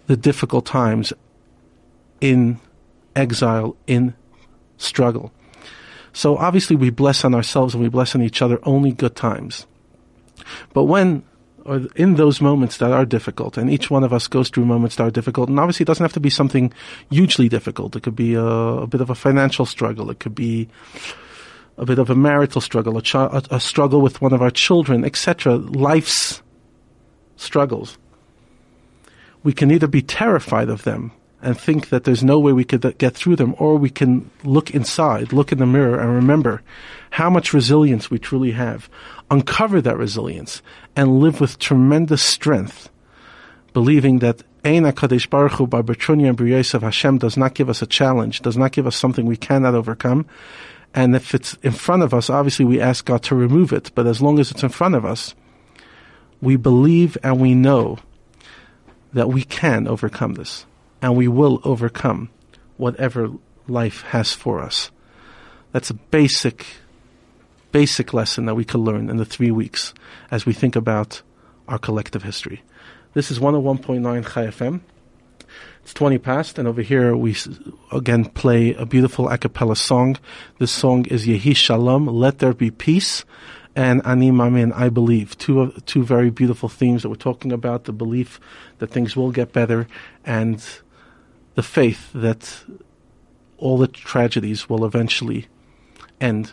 the 0.07 0.17
difficult 0.17 0.67
times 0.67 1.13
in 2.21 2.61
exile, 3.15 3.77
in 3.87 4.15
struggle. 4.79 5.33
So 6.13 6.37
obviously 6.37 6.77
we 6.77 6.91
bless 6.91 7.25
on 7.25 7.35
ourselves 7.35 7.75
and 7.75 7.83
we 7.83 7.89
bless 7.89 8.15
on 8.15 8.23
each 8.23 8.41
other 8.41 8.59
only 8.63 8.93
good 8.93 9.17
times. 9.17 9.67
But 10.73 10.85
when 10.85 11.25
or 11.67 11.83
in 11.97 12.15
those 12.15 12.41
moments 12.41 12.77
that 12.77 12.93
are 12.93 13.05
difficult, 13.05 13.59
and 13.59 13.69
each 13.69 13.91
one 13.91 14.05
of 14.05 14.13
us 14.13 14.29
goes 14.29 14.49
through 14.49 14.65
moments 14.65 14.97
that 14.97 15.03
are 15.03 15.11
difficult, 15.11 15.49
and 15.49 15.59
obviously 15.59 15.83
it 15.83 15.89
doesn't 15.89 16.05
have 16.05 16.13
to 16.13 16.21
be 16.21 16.31
something 16.31 16.73
hugely 17.11 17.49
difficult. 17.49 17.97
It 17.97 18.05
could 18.05 18.15
be 18.15 18.35
a, 18.35 18.45
a 18.45 18.87
bit 18.87 19.01
of 19.01 19.11
a 19.11 19.17
financial 19.17 19.67
struggle. 19.67 20.09
It 20.11 20.21
could 20.21 20.35
be 20.35 20.69
a 21.77 21.85
bit 21.85 21.99
of 21.99 22.09
a 22.09 22.15
marital 22.15 22.61
struggle, 22.61 22.97
a, 22.97 23.03
ch- 23.03 23.17
a, 23.17 23.43
a 23.51 23.59
struggle 23.59 24.01
with 24.01 24.23
one 24.23 24.33
of 24.33 24.41
our 24.41 24.51
children, 24.51 25.05
etc. 25.05 25.57
Life's 25.57 26.41
struggles. 27.35 27.99
We 29.43 29.53
can 29.53 29.71
either 29.73 29.89
be 29.89 30.03
terrified 30.03 30.69
of 30.69 30.85
them 30.85 31.11
and 31.47 31.57
think 31.57 31.91
that 31.91 32.03
there's 32.03 32.25
no 32.25 32.41
way 32.41 32.53
we 32.53 32.65
could 32.65 32.99
get 32.99 33.15
through 33.15 33.37
them, 33.37 33.55
or 33.59 33.77
we 33.77 33.89
can 33.89 34.29
look 34.43 34.73
inside, 34.73 35.33
look 35.33 35.53
in 35.53 35.59
the 35.59 35.65
mirror, 35.65 35.97
and 35.97 36.13
remember 36.13 36.61
how 37.11 37.31
much 37.31 37.55
resilience 37.55 38.11
we 38.11 38.19
truly 38.19 38.51
have. 38.51 38.91
Uncover 39.31 39.81
that 39.81 39.97
resilience 39.97 40.61
and 40.97 41.21
live 41.21 41.41
with 41.41 41.61
tremendous 41.61 42.21
strength, 42.21 42.91
believing 43.73 44.19
that 44.19 44.43
Ein 44.65 44.83
HaKadosh 44.83 45.31
Baruch 45.31 45.53
Hu 45.53 45.69
Barbatrunya 45.69 46.31
and 46.31 46.75
of 46.75 46.83
Hashem 46.83 47.19
does 47.19 47.37
not 47.37 47.55
give 47.55 47.71
us 47.71 47.81
a 47.81 47.87
challenge, 47.87 48.43
does 48.43 48.57
not 48.57 48.73
give 48.73 48.89
us 48.89 48.97
something 48.97 49.25
we 49.25 49.37
cannot 49.37 49.77
overcome. 49.77 50.27
And 50.95 51.15
if 51.15 51.33
it's 51.33 51.55
in 51.63 51.73
front 51.73 52.03
of 52.03 52.13
us, 52.13 52.29
obviously 52.29 52.65
we 52.65 52.81
ask 52.81 53.05
God 53.05 53.23
to 53.25 53.37
remove 53.37 53.73
it. 53.73 53.93
But 53.95 54.09
as 54.09 54.21
long 54.21 54.41
as 54.41 54.51
it's 54.51 54.65
in 54.65 54.71
front 54.71 54.97
of 54.97 55.05
us, 55.05 55.37
we 56.43 56.57
believe 56.57 57.17
and 57.23 57.41
we 57.41 57.55
know 57.55 57.99
that 59.13 59.29
we 59.29 59.45
can 59.45 59.87
overcome 59.87 60.35
this 60.35 60.67
and 61.07 61.17
we 61.17 61.29
will 61.29 61.61
overcome 61.63 62.29
whatever 62.79 63.31
life 63.69 64.03
has 64.03 64.33
for 64.33 64.61
us. 64.61 64.91
That's 65.71 65.89
a 65.89 65.95
basic, 65.95 66.67
basic 67.71 68.13
lesson 68.13 68.47
that 68.47 68.57
we 68.57 68.65
can 68.65 68.81
learn 68.81 69.09
in 69.09 69.17
the 69.17 69.25
three 69.25 69.53
weeks 69.53 69.95
as 70.33 70.47
we 70.47 70.53
think 70.53 70.75
about 70.75 71.23
our 71.69 71.79
collective 71.79 72.25
history. 72.25 72.61
This 73.15 73.31
is 73.31 73.39
101.9 73.39 74.03
Chai 74.33 74.47
FM. 74.49 74.81
It's 75.83 75.95
20 75.95 76.19
past, 76.19 76.59
and 76.59 76.67
over 76.67 76.83
here 76.83 77.17
we 77.17 77.37
again 77.93 78.25
play 78.25 78.75
a 78.75 78.85
beautiful 78.85 79.29
a 79.29 79.39
cappella 79.39 79.77
song. 79.77 80.17
This 80.59 80.73
song 80.73 81.05
is 81.07 81.25
Yehi 81.25 81.55
Shalom, 81.55 82.09
Let 82.09 82.41
There 82.41 82.53
Be 82.53 82.73
Peace, 82.73 83.25
and 83.77 84.05
Ani 84.05 84.33
Mamin, 84.33 84.73
I 84.73 84.89
believe. 84.89 85.39
Two, 85.39 85.73
two 85.87 86.03
very 86.03 86.31
beautiful 86.31 86.69
themes 86.69 87.03
that 87.03 87.11
we're 87.11 87.15
talking 87.15 87.53
about 87.53 87.85
the 87.85 87.93
belief 87.93 88.41
that 88.79 88.91
things 88.91 89.15
will 89.15 89.31
get 89.31 89.53
better 89.53 89.87
and 90.25 90.67
the 91.57 91.63
faith 91.63 92.13
that 92.13 92.63
all 93.59 93.79
the 93.79 93.89
tragedies 93.89 94.69
will 94.69 94.85
eventually 94.85 95.47
end 96.21 96.53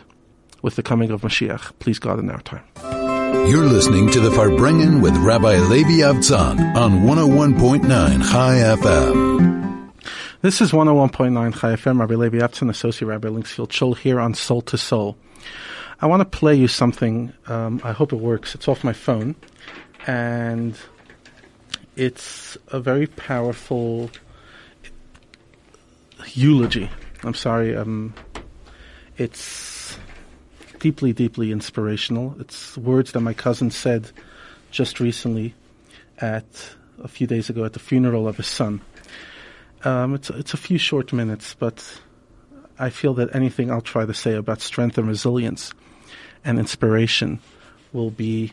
with 0.62 0.76
the 0.76 0.82
coming 0.82 1.10
of 1.10 1.20
Mashiach. 1.20 1.78
Please 1.78 1.98
God 1.98 2.18
in 2.18 2.30
our 2.30 2.40
time. 2.40 2.64
You're 3.46 3.66
listening 3.66 4.10
to 4.12 4.20
the 4.20 4.30
Farbrengen 4.30 5.02
with 5.02 5.14
Rabbi 5.18 5.58
Levi 5.58 6.02
Avtzon 6.02 6.74
on 6.74 7.02
101.9 7.02 7.84
Chai 8.30 8.54
FM. 8.76 9.92
This 10.40 10.62
is 10.62 10.72
101.9 10.72 11.60
Chai 11.60 11.74
FM. 11.74 12.00
Rabbi 12.00 12.14
Levi 12.14 12.38
Avtzon, 12.38 12.70
Associate 12.70 13.06
Rabbi 13.06 13.28
Linksfield 13.28 13.72
Shul 13.72 13.92
here 13.92 14.18
on 14.18 14.32
Soul 14.32 14.62
to 14.62 14.78
Soul. 14.78 15.18
I 16.00 16.06
want 16.06 16.20
to 16.20 16.38
play 16.38 16.54
you 16.54 16.68
something. 16.68 17.34
Um, 17.46 17.82
I 17.84 17.92
hope 17.92 18.14
it 18.14 18.16
works. 18.16 18.54
It's 18.54 18.68
off 18.68 18.82
my 18.82 18.94
phone. 18.94 19.36
And 20.06 20.74
it's 21.94 22.56
a 22.68 22.80
very 22.80 23.06
powerful 23.06 24.10
eulogy. 26.32 26.90
I'm 27.22 27.34
sorry. 27.34 27.76
Um, 27.76 28.14
it's 29.16 29.98
deeply, 30.80 31.12
deeply 31.12 31.52
inspirational. 31.52 32.36
It's 32.38 32.76
words 32.76 33.12
that 33.12 33.20
my 33.20 33.34
cousin 33.34 33.70
said 33.70 34.10
just 34.70 35.00
recently 35.00 35.54
at 36.18 36.44
a 37.02 37.08
few 37.08 37.26
days 37.26 37.48
ago 37.48 37.64
at 37.64 37.72
the 37.72 37.78
funeral 37.78 38.28
of 38.28 38.36
his 38.36 38.46
son. 38.46 38.80
Um, 39.84 40.14
it's 40.14 40.30
it's 40.30 40.54
a 40.54 40.56
few 40.56 40.78
short 40.78 41.12
minutes, 41.12 41.54
but 41.54 42.00
I 42.78 42.90
feel 42.90 43.14
that 43.14 43.34
anything 43.34 43.70
I'll 43.70 43.80
try 43.80 44.04
to 44.06 44.14
say 44.14 44.34
about 44.34 44.60
strength 44.60 44.98
and 44.98 45.06
resilience 45.06 45.72
and 46.44 46.58
inspiration 46.58 47.40
will 47.92 48.10
be 48.10 48.52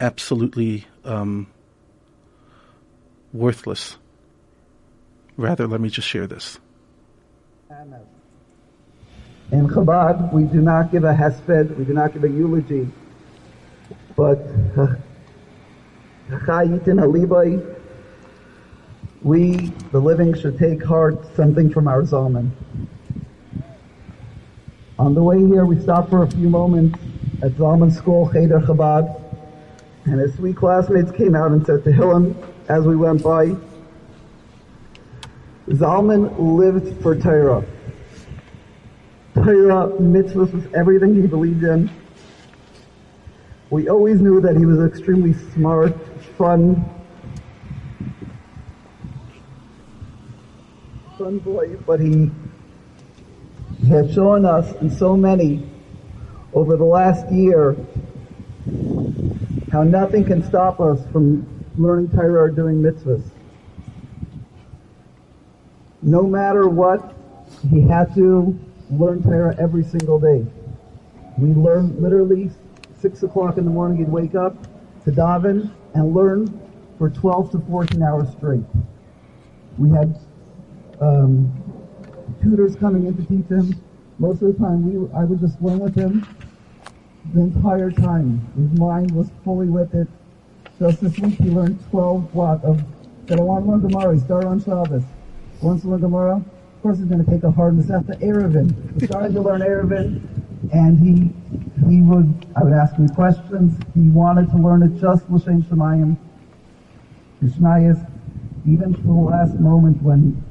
absolutely 0.00 0.86
um, 1.04 1.46
worthless 3.32 3.96
Rather, 5.42 5.66
let 5.66 5.80
me 5.80 5.88
just 5.88 6.06
share 6.06 6.28
this. 6.28 6.60
In 9.50 9.66
Chabad, 9.66 10.32
we 10.32 10.44
do 10.44 10.60
not 10.60 10.92
give 10.92 11.02
a 11.02 11.12
hesped, 11.12 11.76
we 11.76 11.84
do 11.84 11.92
not 11.92 12.12
give 12.12 12.22
a 12.22 12.28
eulogy, 12.28 12.88
but 14.14 14.38
uh, 14.78 14.94
we, 19.22 19.56
the 19.90 19.98
living, 19.98 20.32
should 20.32 20.58
take 20.60 20.84
heart 20.84 21.18
something 21.34 21.70
from 21.70 21.88
our 21.88 22.02
Zalman. 22.02 22.52
On 25.00 25.12
the 25.12 25.24
way 25.24 25.44
here, 25.44 25.64
we 25.64 25.80
stopped 25.80 26.10
for 26.10 26.22
a 26.22 26.30
few 26.30 26.48
moments 26.48 27.00
at 27.42 27.50
Zalman 27.54 27.90
School, 27.90 28.30
Cheder 28.32 28.60
Chabad, 28.60 29.20
and 30.04 30.20
his 30.20 30.36
sweet 30.36 30.54
classmates 30.54 31.10
came 31.10 31.34
out 31.34 31.50
and 31.50 31.66
said 31.66 31.82
to 31.82 31.90
him 31.90 32.36
as 32.68 32.84
we 32.84 32.94
went 32.94 33.24
by, 33.24 33.56
Zalman 35.72 36.34
lived 36.38 37.02
for 37.02 37.16
Torah. 37.16 37.64
Torah, 39.34 39.88
mitzvahs 39.98 40.52
was 40.52 40.64
everything 40.74 41.14
he 41.14 41.26
believed 41.26 41.64
in. 41.64 41.90
We 43.70 43.88
always 43.88 44.20
knew 44.20 44.42
that 44.42 44.54
he 44.58 44.66
was 44.66 44.80
extremely 44.80 45.32
smart, 45.54 45.96
fun, 46.36 46.84
fun 51.16 51.38
boy, 51.38 51.76
but 51.86 52.00
he, 52.00 52.30
had 53.88 54.12
shown 54.14 54.46
us 54.46 54.70
and 54.76 54.92
so 54.92 55.16
many 55.16 55.68
over 56.54 56.76
the 56.76 56.84
last 56.84 57.30
year 57.32 57.76
how 59.70 59.82
nothing 59.82 60.24
can 60.24 60.42
stop 60.44 60.80
us 60.80 61.00
from 61.10 61.44
learning 61.76 62.08
Torah 62.10 62.44
or 62.44 62.50
doing 62.50 62.80
mitzvahs 62.80 63.31
no 66.02 66.26
matter 66.26 66.68
what, 66.68 67.14
he 67.70 67.80
had 67.80 68.14
to 68.14 68.58
learn 68.90 69.22
Torah 69.22 69.54
every 69.58 69.84
single 69.84 70.18
day. 70.18 70.44
We 71.38 71.54
learned 71.54 72.02
literally 72.02 72.50
six 72.98 73.22
o'clock 73.22 73.56
in 73.56 73.64
the 73.64 73.70
morning. 73.70 73.98
He'd 73.98 74.08
wake 74.08 74.34
up 74.34 74.56
to 75.04 75.10
daven 75.10 75.72
and 75.94 76.14
learn 76.14 76.60
for 76.98 77.08
12 77.08 77.52
to 77.52 77.58
14 77.60 78.02
hours 78.02 78.30
straight. 78.30 78.64
We 79.78 79.90
had 79.90 80.18
um, 81.00 81.50
tutors 82.42 82.76
coming 82.76 83.06
in 83.06 83.16
to 83.16 83.22
teach 83.22 83.48
him. 83.48 83.80
Most 84.18 84.42
of 84.42 84.52
the 84.52 84.58
time, 84.58 84.92
we 84.92 85.10
I 85.16 85.24
would 85.24 85.40
just 85.40 85.60
learn 85.62 85.78
with 85.78 85.94
him 85.94 86.26
the 87.32 87.40
entire 87.40 87.90
time. 87.90 88.46
His 88.56 88.78
mind 88.78 89.10
was 89.12 89.30
fully 89.44 89.68
with 89.68 89.94
it. 89.94 90.08
Just 90.78 91.00
this 91.00 91.18
week, 91.18 91.38
he 91.38 91.50
learned 91.50 91.78
12 91.90 92.32
block 92.32 92.60
of 92.64 92.82
that 93.26 93.38
I 93.38 93.42
want 93.42 93.88
to 93.88 93.88
learn 93.88 94.46
on 94.46 94.62
Shabbos 94.62 95.04
once 95.62 95.82
Gemara. 95.82 96.36
Of 96.36 96.82
course, 96.82 96.98
he's 96.98 97.06
going 97.06 97.24
to 97.24 97.30
take 97.30 97.44
a 97.44 97.50
hard 97.50 97.74
Masechta 97.74 98.20
Eruvin. 98.20 99.00
He 99.00 99.06
started 99.06 99.32
to 99.34 99.40
learn 99.40 99.60
Eruvin, 99.60 100.20
and 100.72 100.98
he 100.98 101.30
he 101.88 102.02
would 102.02 102.46
I 102.56 102.64
would 102.64 102.72
ask 102.72 102.96
him 102.96 103.08
questions. 103.10 103.78
He 103.94 104.08
wanted 104.08 104.50
to 104.50 104.56
learn 104.56 104.82
it 104.82 105.00
just 105.00 105.28
l'shem 105.30 105.62
shemayim, 105.62 106.16
Mishnayos, 107.42 108.04
even 108.66 108.94
to 108.94 109.02
the 109.02 109.12
last 109.12 109.54
moment 109.54 110.02
when 110.02 110.42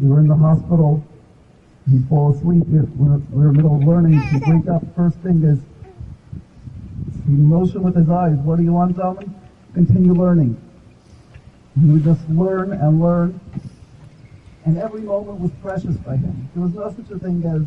we 0.00 0.08
were 0.08 0.20
in 0.20 0.28
the 0.28 0.36
hospital. 0.36 1.04
He'd 1.90 2.08
fall 2.08 2.34
asleep. 2.34 2.64
We 2.66 2.78
were, 2.78 3.18
we 3.30 3.44
were 3.44 3.52
middle 3.52 3.76
of 3.76 3.84
learning. 3.84 4.18
He'd 4.18 4.42
wake 4.46 4.68
up. 4.68 4.82
First 4.96 5.18
thing 5.18 5.42
is 5.42 5.58
he 7.26 7.32
motion 7.32 7.82
with 7.82 7.94
his 7.94 8.08
eyes. 8.08 8.36
What 8.38 8.56
do 8.56 8.62
you 8.62 8.72
want, 8.72 8.96
Zalman? 8.96 9.34
Continue 9.74 10.14
learning. 10.14 10.56
He 11.78 11.86
would 11.90 12.04
just 12.04 12.26
learn 12.30 12.72
and 12.72 13.00
learn 13.00 13.40
and 14.64 14.78
every 14.78 15.02
moment 15.02 15.40
was 15.40 15.50
precious 15.62 15.96
by 15.98 16.16
him. 16.16 16.48
There 16.54 16.62
was 16.62 16.74
no 16.74 16.90
such 16.90 17.10
a 17.14 17.18
thing 17.18 17.44
as, 17.44 17.62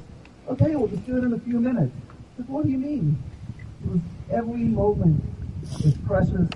okay, 0.52 0.76
we'll 0.76 0.88
just 0.88 1.06
do 1.06 1.18
it 1.18 1.24
in 1.24 1.34
a 1.34 1.40
few 1.40 1.60
minutes. 1.60 1.94
But 2.38 2.50
what 2.50 2.66
do 2.66 2.72
you 2.72 2.78
mean? 2.78 3.18
It 3.84 3.90
was 3.90 4.02
every 4.32 4.64
moment 4.64 5.22
is 5.84 5.94
precious, 6.06 6.50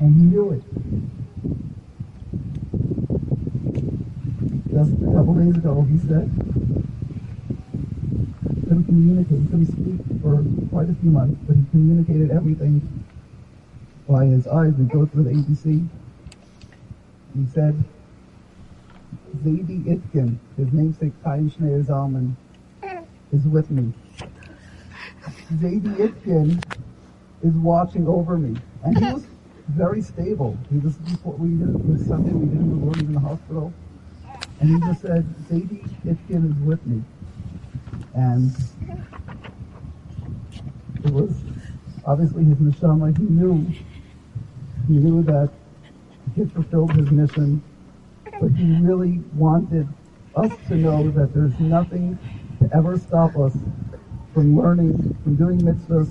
and 0.00 0.14
he 0.16 0.22
knew 0.22 0.52
it. 0.52 0.62
Just 4.72 4.92
a 4.92 5.14
couple 5.14 5.34
days 5.34 5.56
ago, 5.56 5.86
he 5.90 5.98
said, 5.98 6.30
couldn't 8.68 8.84
communicate, 8.84 9.38
he 9.38 9.46
couldn't 9.46 9.66
speak 9.66 10.00
for 10.20 10.44
quite 10.70 10.90
a 10.90 10.94
few 11.00 11.10
months, 11.10 11.38
but 11.46 11.56
he 11.56 11.64
communicated 11.70 12.30
everything 12.30 12.82
by 14.08 14.26
his 14.26 14.46
eyes. 14.46 14.74
We 14.74 14.84
go 14.84 15.06
through 15.06 15.24
the 15.24 15.30
ABC. 15.30 15.88
He 17.34 17.46
said, 17.54 17.82
Zaidi 19.44 19.84
Itkin, 19.84 20.38
his 20.56 20.72
namesake 20.72 21.12
Chaim 21.24 21.50
Schneider 21.50 21.82
Zalman, 21.82 22.34
is 23.32 23.44
with 23.44 23.70
me. 23.70 23.92
Zaidi 25.54 25.96
Itkin 25.96 26.62
is 27.42 27.54
watching 27.54 28.06
over 28.06 28.36
me. 28.36 28.58
And 28.84 28.98
he 28.98 29.12
was 29.12 29.26
very 29.68 30.00
stable. 30.00 30.56
He 30.70 30.78
was 30.78 30.94
before 30.96 31.34
we 31.34 31.48
did 31.50 31.68
it 31.68 32.00
Sunday, 32.06 32.32
we 32.32 32.46
did 32.46 32.60
him 32.60 32.92
the 32.92 32.98
in 33.00 33.12
the 33.12 33.20
hospital. 33.20 33.72
And 34.60 34.70
he 34.70 34.88
just 34.88 35.02
said, 35.02 35.24
Zaidi 35.50 35.84
Itkin 36.04 36.50
is 36.50 36.62
with 36.64 36.84
me. 36.86 37.02
And 38.14 38.54
it 41.04 41.12
was 41.12 41.32
obviously 42.04 42.44
his 42.44 42.56
neshama. 42.56 43.16
He 43.16 43.24
knew, 43.24 43.66
he 44.86 44.94
knew 44.94 45.22
that 45.24 45.50
he 46.34 46.42
had 46.42 46.52
fulfilled 46.52 46.92
his 46.94 47.10
mission, 47.10 47.62
but 48.40 48.50
he 48.52 48.64
really 48.82 49.22
wanted 49.34 49.88
us 50.34 50.52
to 50.68 50.74
know 50.74 51.10
that 51.10 51.34
there's 51.34 51.58
nothing 51.58 52.18
to 52.60 52.70
ever 52.76 52.98
stop 52.98 53.36
us 53.36 53.52
from 54.34 54.56
learning, 54.56 54.92
from 55.22 55.36
doing 55.36 55.58
mitzvahs, 55.62 56.10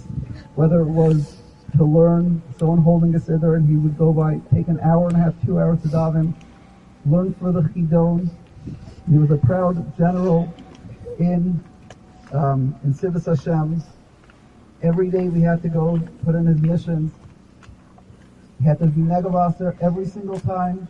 whether 0.56 0.82
it 0.82 0.90
was 0.90 1.38
to 1.78 1.84
learn, 1.84 2.42
someone 2.58 2.80
holding 2.80 3.14
a 3.16 3.20
siddur, 3.20 3.58
and 3.58 3.70
he 3.70 3.76
would 3.76 3.98
go 3.98 4.12
by, 4.12 4.40
take 4.54 4.68
an 4.68 4.80
hour 4.80 5.08
and 5.08 5.18
a 5.18 5.20
half, 5.20 5.34
two 5.46 5.60
hours 5.60 5.82
to 5.82 5.90
daven, 5.90 6.34
learn 7.06 7.34
for 7.36 7.52
the 7.52 7.62
chidon. 7.62 8.30
He 9.10 9.18
was 9.18 9.30
a 9.30 9.38
proud 9.38 9.96
general 9.98 10.54
in 11.20 11.64
um, 12.32 12.76
in 12.84 12.94
Tzivos 12.94 13.26
Hashem. 13.26 13.84
Every 14.82 15.10
day 15.10 15.28
we 15.28 15.42
had 15.42 15.62
to 15.62 15.70
go 15.70 16.02
put 16.24 16.36
in 16.36 16.46
his 16.46 16.58
missions. 16.58 17.12
He 18.60 18.66
had 18.66 18.80
to 18.80 18.88
do 18.88 19.02
negel 19.02 19.32
vasser 19.32 19.78
every 19.82 20.06
single 20.06 20.40
time. 20.40 20.88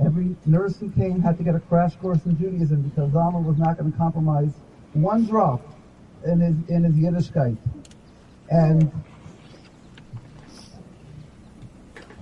Every 0.00 0.34
nurse 0.46 0.78
who 0.78 0.90
came 0.90 1.20
had 1.20 1.38
to 1.38 1.44
get 1.44 1.54
a 1.54 1.60
crash 1.60 1.96
course 1.96 2.24
in 2.24 2.38
Judaism 2.38 2.82
because 2.82 3.10
Zalman 3.12 3.44
was 3.44 3.58
not 3.58 3.78
going 3.78 3.92
to 3.92 3.98
compromise 3.98 4.52
one 4.94 5.24
drop 5.26 5.62
in 6.24 6.40
his 6.40 6.56
in 6.68 6.84
his 6.84 6.94
Yiddishkeit. 6.94 7.56
And 8.50 8.90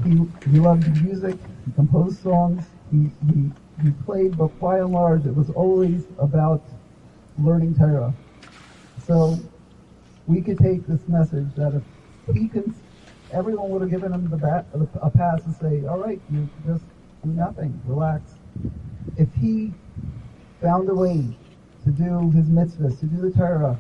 he, 0.05 0.11
he 0.51 0.59
loved 0.59 0.87
music, 1.03 1.37
he 1.67 1.73
composed 1.73 2.23
songs, 2.23 2.65
he, 2.91 3.11
he, 3.33 3.51
he 3.83 3.91
played, 4.05 4.37
but 4.37 4.59
by 4.61 4.79
and 4.79 4.93
large 4.93 5.27
it 5.27 5.35
was 5.35 5.51
always 5.51 6.07
about 6.19 6.63
learning 7.39 7.75
Torah. 7.75 8.15
So 9.07 9.39
we 10.27 10.41
could 10.41 10.59
take 10.59 10.87
this 10.87 11.01
message 11.09 11.49
that 11.57 11.83
if 12.29 12.37
he 12.37 12.49
can, 12.49 12.75
everyone 13.33 13.71
would 13.71 13.83
have 13.83 13.91
given 13.91 14.13
him 14.13 14.29
the 14.31 14.37
bat, 14.37 14.67
a 15.03 15.11
pass 15.11 15.45
and 15.45 15.55
say, 15.57 15.87
all 15.87 15.99
right, 15.99 16.21
you 16.31 16.49
just 16.67 16.85
do 17.25 17.31
nothing, 17.31 17.81
relax. 17.87 18.23
If 19.17 19.33
he 19.35 19.73
found 20.61 20.89
a 20.89 20.95
way 20.95 21.37
to 21.85 21.91
do 21.91 22.31
his 22.31 22.47
mitzvahs, 22.47 22.99
to 23.01 23.07
do 23.07 23.31
the 23.31 23.31
Torah, 23.31 23.79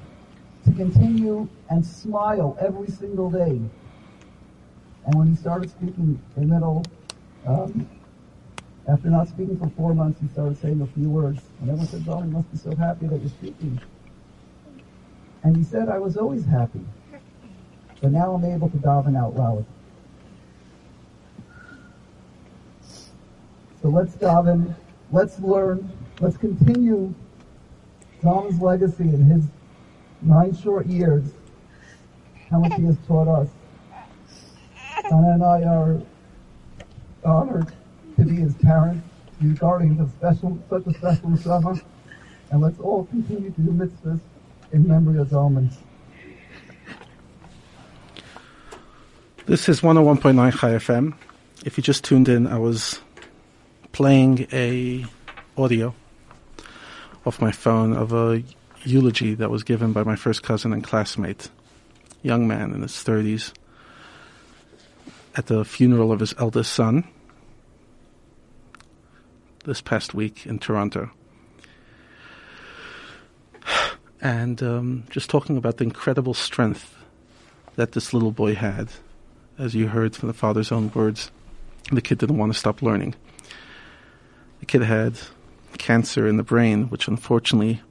to 0.65 0.73
continue 0.73 1.49
and 1.69 1.85
smile 1.85 2.57
every 2.61 2.89
single 2.89 3.31
day. 3.31 3.61
And 5.07 5.15
when 5.15 5.29
he 5.29 5.37
started 5.37 5.71
speaking 5.71 6.21
in 6.37 6.49
the 6.49 6.55
middle, 6.55 6.85
um, 7.47 7.89
after 8.89 9.09
not 9.09 9.29
speaking 9.29 9.59
for 9.59 9.69
four 9.71 9.95
months, 9.95 10.21
he 10.21 10.29
started 10.29 10.59
saying 10.59 10.81
a 10.81 10.87
few 10.87 11.09
words. 11.09 11.41
And 11.61 11.71
everyone 11.71 11.87
said, 11.87 12.05
"Oh, 12.09 12.23
you 12.23 12.31
must 12.31 12.51
be 12.51 12.59
so 12.59 12.75
happy 12.77 13.07
that 13.07 13.21
you're 13.21 13.31
speaking." 13.31 13.81
And 15.43 15.57
he 15.57 15.63
said, 15.63 15.89
"I 15.89 15.99
was 15.99 16.17
always 16.17 16.45
happy, 16.45 16.85
but 18.03 18.13
now 18.13 18.35
I'm 18.35 18.45
able 18.45 18.69
to 18.69 18.77
daven 18.77 19.17
out 19.17 19.37
loud." 19.37 19.65
Let's 23.91 24.15
daven, 24.17 24.75
let's 25.11 25.39
learn, 25.41 25.91
let's 26.21 26.37
continue 26.37 27.15
Tom's 28.23 28.61
legacy 28.61 29.05
in 29.05 29.25
his 29.25 29.45
nine 30.23 30.55
short 30.57 30.87
years, 30.87 31.25
how 32.50 32.59
much 32.59 32.75
he 32.75 32.85
has 32.85 32.97
taught 33.07 33.29
us. 33.29 33.49
Donna 35.09 35.33
and 35.33 35.43
I 35.43 35.63
are 35.63 36.03
honored 37.25 37.73
to 38.17 38.25
be 38.25 38.37
his 38.37 38.55
parents, 38.55 39.07
regarding 39.41 39.97
the 39.97 40.09
special, 40.09 40.59
such 40.69 40.87
a 40.87 40.95
special 40.95 41.37
summer, 41.39 41.75
and 42.50 42.61
let's 42.61 42.79
all 42.81 43.05
continue 43.07 43.50
to 43.50 43.61
do 43.61 43.71
mitzvahs 43.71 44.21
in 44.73 44.87
memory 44.87 45.19
of 45.19 45.29
Zalman. 45.29 45.73
This 49.47 49.69
is 49.69 49.81
101.9 49.81 50.59
Chai 50.59 50.71
FM. 50.73 51.15
If 51.65 51.76
you 51.76 51.83
just 51.83 52.05
tuned 52.05 52.29
in, 52.29 52.47
I 52.47 52.59
was 52.59 53.00
playing 54.00 54.47
a 54.50 55.04
audio 55.58 55.95
off 57.26 57.39
my 57.39 57.52
phone 57.52 57.93
of 57.93 58.15
a 58.15 58.43
eulogy 58.82 59.34
that 59.34 59.50
was 59.50 59.63
given 59.63 59.93
by 59.93 60.02
my 60.02 60.17
first 60.17 60.43
cousin 60.43 60.73
and 60.73 60.82
classmate, 60.82 61.50
young 62.23 62.49
man 62.49 62.73
in 62.73 62.80
his 62.80 62.93
30s, 62.93 63.52
at 65.36 65.49
the 65.49 65.67
funeral 65.67 66.13
of 66.13 66.21
his 66.21 66.34
eldest 66.39 66.73
son 66.73 67.06
this 69.67 69.82
past 69.82 70.15
week 70.15 70.47
in 70.47 70.58
Toronto. 70.58 71.10
And 74.23 74.63
um, 74.63 75.04
just 75.10 75.28
talking 75.28 75.58
about 75.58 75.76
the 75.76 75.84
incredible 75.84 76.32
strength 76.32 76.97
that 77.76 77.93
this 77.93 78.15
little 78.15 78.32
boy 78.32 78.54
had. 78.54 78.89
As 79.58 79.75
you 79.75 79.89
heard 79.89 80.17
from 80.17 80.28
the 80.28 80.32
father's 80.32 80.73
own 80.73 80.91
words, 80.95 81.30
the 81.93 82.00
kid 82.00 82.17
didn't 82.17 82.39
want 82.39 82.50
to 82.50 82.58
stop 82.58 82.80
learning. 82.80 83.15
Kid 84.71 84.83
had 84.83 85.19
cancer 85.78 86.28
in 86.28 86.37
the 86.37 86.45
brain, 86.45 86.85
which 86.91 87.09
unfortunately 87.09 87.83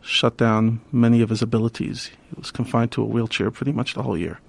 shut 0.00 0.38
down 0.38 0.80
many 0.90 1.20
of 1.20 1.28
his 1.28 1.42
abilities. 1.42 2.06
He 2.06 2.34
was 2.38 2.50
confined 2.50 2.92
to 2.92 3.02
a 3.02 3.04
wheelchair 3.04 3.50
pretty 3.50 3.72
much 3.72 3.92
the 3.92 4.02
whole 4.02 4.16
year. 4.16 4.40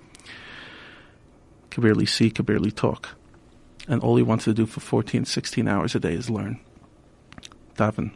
Could 1.69 1.83
barely 1.83 2.05
see, 2.05 2.31
could 2.31 2.45
barely 2.45 2.71
talk. 2.71 3.09
And 3.89 4.01
all 4.01 4.15
he 4.15 4.23
wanted 4.23 4.45
to 4.45 4.53
do 4.53 4.65
for 4.65 4.79
14, 4.79 5.25
16 5.25 5.67
hours 5.67 5.95
a 5.95 5.99
day 5.99 6.13
is 6.13 6.29
learn. 6.29 6.61
Daven. 7.75 8.13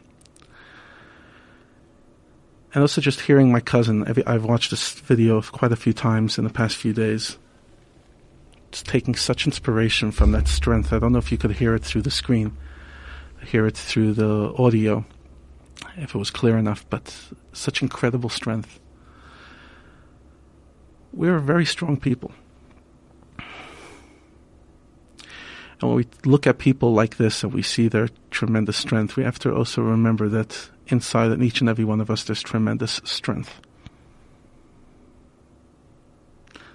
And 2.72 2.80
also 2.80 3.02
just 3.02 3.20
hearing 3.20 3.52
my 3.52 3.60
cousin, 3.60 4.04
I've 4.26 4.46
watched 4.46 4.70
this 4.70 4.90
video 5.00 5.42
quite 5.42 5.72
a 5.72 5.76
few 5.76 5.92
times 5.92 6.38
in 6.38 6.44
the 6.44 6.50
past 6.50 6.76
few 6.76 6.94
days. 6.94 7.36
Just 8.72 8.86
taking 8.86 9.14
such 9.14 9.44
inspiration 9.44 10.12
from 10.12 10.32
that 10.32 10.48
strength. 10.48 10.94
I 10.94 10.98
don't 10.98 11.12
know 11.12 11.18
if 11.18 11.30
you 11.30 11.36
could 11.36 11.52
hear 11.52 11.74
it 11.74 11.84
through 11.84 12.02
the 12.02 12.10
screen, 12.10 12.56
hear 13.44 13.66
it 13.66 13.76
through 13.76 14.14
the 14.14 14.54
audio 14.56 15.04
if 15.96 16.14
it 16.14 16.18
was 16.18 16.30
clear 16.30 16.56
enough, 16.56 16.88
but 16.90 17.14
such 17.52 17.82
incredible 17.82 18.28
strength. 18.28 18.80
We're 21.12 21.36
a 21.36 21.40
very 21.40 21.64
strong 21.64 21.96
people. 21.96 22.32
And 25.80 25.90
when 25.90 25.96
we 25.96 26.06
look 26.24 26.46
at 26.46 26.58
people 26.58 26.92
like 26.92 27.16
this 27.16 27.44
and 27.44 27.52
we 27.52 27.62
see 27.62 27.88
their 27.88 28.08
tremendous 28.30 28.76
strength, 28.76 29.16
we 29.16 29.24
have 29.24 29.38
to 29.40 29.54
also 29.54 29.82
remember 29.82 30.28
that 30.28 30.70
inside 30.88 31.30
in 31.30 31.42
each 31.42 31.60
and 31.60 31.68
every 31.68 31.84
one 31.84 32.00
of 32.00 32.10
us 32.10 32.24
there's 32.24 32.42
tremendous 32.42 33.00
strength. 33.04 33.60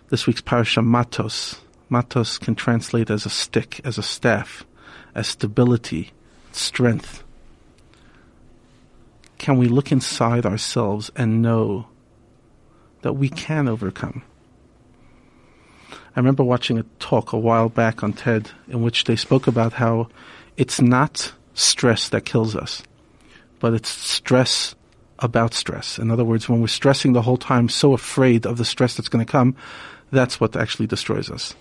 This 0.10 0.28
week's 0.28 0.41
parasha 0.41 0.82
matos. 0.82 1.60
Matos 1.89 2.38
can 2.38 2.56
translate 2.56 3.10
as 3.10 3.26
a 3.26 3.30
stick, 3.30 3.82
as 3.84 3.97
a 3.97 4.04
staff, 4.04 4.65
as 5.15 5.28
stability, 5.28 6.12
strength 6.56 7.24
can 9.44 9.58
we 9.58 9.68
look 9.68 9.92
inside 9.92 10.46
ourselves 10.46 11.12
and 11.18 11.42
know 11.42 11.86
that 13.02 13.12
we 13.12 13.28
can 13.28 13.68
overcome? 13.68 14.24
I 15.92 16.20
remember 16.20 16.46
watching 16.46 16.78
a 16.78 16.84
talk 17.00 17.34
a 17.34 17.38
while 17.38 17.68
back 17.68 18.04
on 18.04 18.13
TED 18.13 18.52
in 18.70 18.82
which 18.82 19.04
they 19.04 19.18
spoke 19.18 19.46
about 19.46 19.74
how 19.74 20.08
it's 20.56 20.80
not 20.80 21.34
stress 21.56 22.08
that 22.08 22.24
kills 22.24 22.56
us, 22.56 22.84
but 23.60 23.74
it's 23.74 23.89
stress 23.89 24.76
about 25.20 25.54
stress. 25.54 26.00
In 26.00 26.10
other 26.10 26.24
words, 26.24 26.48
when 26.48 26.62
we're 26.62 26.68
stressing 26.68 27.12
the 27.12 27.24
whole 27.24 27.36
time, 27.36 27.68
so 27.68 27.92
afraid 27.92 28.46
of 28.46 28.58
the 28.58 28.63
stress 28.63 28.96
that's 28.96 29.10
going 29.10 29.26
to 29.26 29.30
come, 29.30 29.58
that's 30.10 30.39
what 30.39 30.56
actually 30.56 30.88
destroys 30.88 31.30
us 31.30 31.54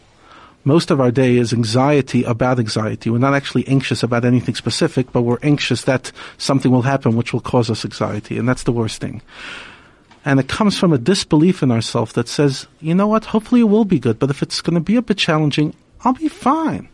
most 0.65 0.91
of 0.91 1.01
our 1.01 1.11
day 1.11 1.37
is 1.37 1.53
anxiety 1.53 2.25
about 2.25 2.59
anxiety. 2.59 3.11
We're 3.11 3.19
not 3.19 3.35
actually 3.35 3.67
anxious 3.67 4.03
about 4.03 4.25
anything 4.25 4.55
specific, 4.55 5.13
but 5.13 5.23
we're 5.23 5.39
anxious 5.43 5.83
that 5.85 6.13
something 6.39 6.71
will 6.71 6.83
happen 6.83 7.17
which 7.17 7.33
will 7.33 7.41
cause 7.41 7.71
us 7.71 7.85
anxiety, 7.85 8.39
and 8.39 8.49
that's 8.49 8.63
the 8.63 8.73
worst 8.73 9.01
thing. 9.01 9.23
And 10.25 10.39
it 10.39 10.49
comes 10.49 10.79
from 10.79 10.93
a 10.93 10.99
disbelief 10.99 11.63
in 11.63 11.73
ourselves 11.73 12.13
that 12.13 12.29
says, 12.29 12.69
you 12.81 12.95
know 12.95 13.09
what, 13.09 13.25
hopefully 13.25 13.63
it 13.63 13.65
will 13.65 13.85
be 13.85 13.99
good, 13.99 14.19
but 14.19 14.31
if 14.31 14.43
it's 14.43 14.61
going 14.61 14.75
to 14.75 14.81
be 14.81 14.97
a 14.97 15.03
bit 15.03 15.19
challenging, 15.19 15.75
I'll 16.05 16.13
be 16.13 16.29
fine. 16.29 16.89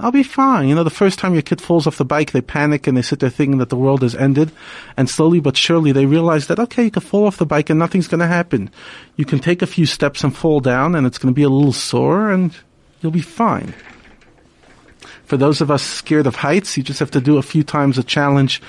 I'll 0.00 0.10
be 0.10 0.24
fine. 0.24 0.68
You 0.68 0.74
know, 0.74 0.82
the 0.82 0.90
first 0.90 1.20
time 1.20 1.34
your 1.34 1.42
kid 1.42 1.60
falls 1.60 1.86
off 1.86 1.98
the 1.98 2.04
bike, 2.04 2.32
they 2.32 2.40
panic 2.40 2.88
and 2.88 2.96
they 2.96 3.02
sit 3.02 3.20
there 3.20 3.30
thinking 3.30 3.58
that 3.58 3.68
the 3.68 3.76
world 3.76 4.02
has 4.02 4.16
ended. 4.16 4.50
And 4.96 5.08
slowly 5.08 5.38
but 5.38 5.56
surely 5.56 5.92
they 5.92 6.06
realize 6.06 6.48
that, 6.48 6.58
okay, 6.58 6.84
you 6.84 6.90
can 6.90 7.02
fall 7.02 7.26
off 7.26 7.36
the 7.36 7.46
bike 7.46 7.70
and 7.70 7.78
nothing's 7.78 8.08
going 8.08 8.20
to 8.20 8.26
happen. 8.26 8.70
You 9.16 9.24
can 9.24 9.38
take 9.38 9.62
a 9.62 9.68
few 9.68 9.86
steps 9.86 10.24
and 10.24 10.36
fall 10.36 10.58
down 10.58 10.96
and 10.96 11.06
it's 11.06 11.18
going 11.18 11.32
to 11.32 11.36
be 11.36 11.44
a 11.44 11.48
little 11.48 11.72
sore 11.72 12.30
and 12.30 12.56
you'll 13.00 13.12
be 13.12 13.20
fine. 13.20 13.72
For 15.26 15.36
those 15.36 15.60
of 15.60 15.70
us 15.70 15.84
scared 15.84 16.26
of 16.26 16.36
heights, 16.36 16.76
you 16.76 16.82
just 16.82 16.98
have 16.98 17.12
to 17.12 17.20
do 17.20 17.38
a 17.38 17.42
few 17.42 17.62
times 17.62 17.96
a 17.96 18.02
challenge 18.02 18.60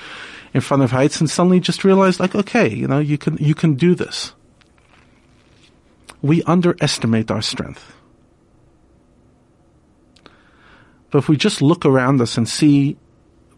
in 0.54 0.60
front 0.60 0.84
of 0.84 0.92
heights 0.92 1.20
and 1.20 1.28
suddenly 1.28 1.58
just 1.58 1.82
realize 1.82 2.20
like, 2.20 2.36
okay, 2.36 2.72
you 2.72 2.86
know, 2.86 3.00
you 3.00 3.18
can, 3.18 3.36
you 3.38 3.54
can 3.54 3.74
do 3.74 3.96
this. 3.96 4.32
We 6.22 6.44
underestimate 6.44 7.32
our 7.32 7.42
strength. 7.42 7.95
But 11.10 11.18
if 11.18 11.28
we 11.28 11.36
just 11.36 11.62
look 11.62 11.84
around 11.84 12.20
us 12.20 12.36
and 12.36 12.48
see 12.48 12.96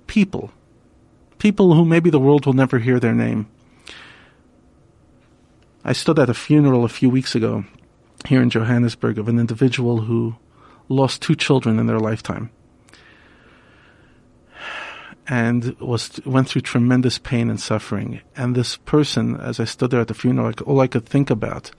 people, 0.06 0.50
people 1.38 1.74
who 1.74 1.84
maybe 1.84 2.10
the 2.10 2.20
world 2.20 2.46
will 2.46 2.52
never 2.52 2.78
hear 2.78 3.00
their 3.00 3.14
name. 3.14 3.48
I 5.84 5.92
stood 5.92 6.18
at 6.18 6.28
a 6.28 6.34
funeral 6.34 6.84
a 6.84 6.88
few 6.88 7.08
weeks 7.08 7.34
ago 7.34 7.64
here 8.26 8.42
in 8.42 8.50
Johannesburg 8.50 9.18
of 9.18 9.28
an 9.28 9.38
individual 9.38 10.02
who 10.02 10.36
lost 10.88 11.22
two 11.22 11.34
children 11.34 11.78
in 11.78 11.86
their 11.86 12.00
lifetime 12.00 12.50
and 15.28 15.78
was 15.78 16.20
went 16.24 16.48
through 16.48 16.62
tremendous 16.62 17.18
pain 17.18 17.50
and 17.50 17.60
suffering. 17.60 18.20
And 18.34 18.54
this 18.54 18.76
person, 18.78 19.36
as 19.36 19.60
I 19.60 19.64
stood 19.64 19.90
there 19.90 20.00
at 20.00 20.08
the 20.08 20.14
funeral, 20.14 20.52
all 20.64 20.80
I 20.80 20.86
could 20.86 21.06
think 21.06 21.30
about 21.30 21.70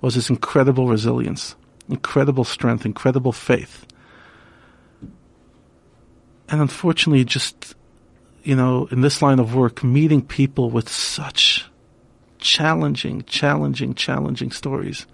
was 0.00 0.14
his 0.14 0.30
incredible 0.30 0.86
resilience, 0.86 1.56
incredible 1.88 2.44
strength, 2.44 2.86
incredible 2.86 3.32
faith. 3.32 3.86
And 6.50 6.60
unfortunately, 6.60 7.24
just, 7.24 7.74
you 8.42 8.56
know, 8.56 8.88
in 8.90 9.00
this 9.02 9.22
line 9.22 9.38
of 9.38 9.54
work, 9.54 9.84
meeting 9.84 10.22
people 10.22 10.70
with 10.70 10.88
such 10.88 11.66
challenging, 12.38 13.22
challenging, 13.22 13.94
challenging 13.94 14.50
stories. 14.50 15.06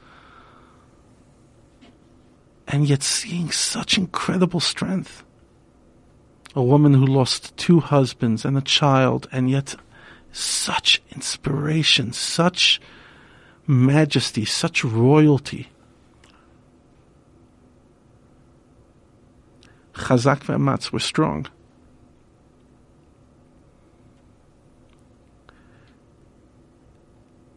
And 2.68 2.88
yet 2.88 3.02
seeing 3.02 3.50
such 3.50 3.98
incredible 3.98 4.60
strength 4.60 5.22
a 6.56 6.62
woman 6.62 6.94
who 6.94 7.04
lost 7.04 7.54
two 7.58 7.80
husbands 7.80 8.46
and 8.46 8.56
a 8.56 8.62
child, 8.62 9.28
and 9.30 9.50
yet 9.50 9.76
such 10.32 11.02
inspiration, 11.14 12.14
such 12.14 12.80
majesty, 13.66 14.46
such 14.46 14.82
royalty. 14.82 15.68
Chazak 19.96 20.40
ve'amatz 20.40 20.92
were 20.92 21.00
strong. 21.00 21.46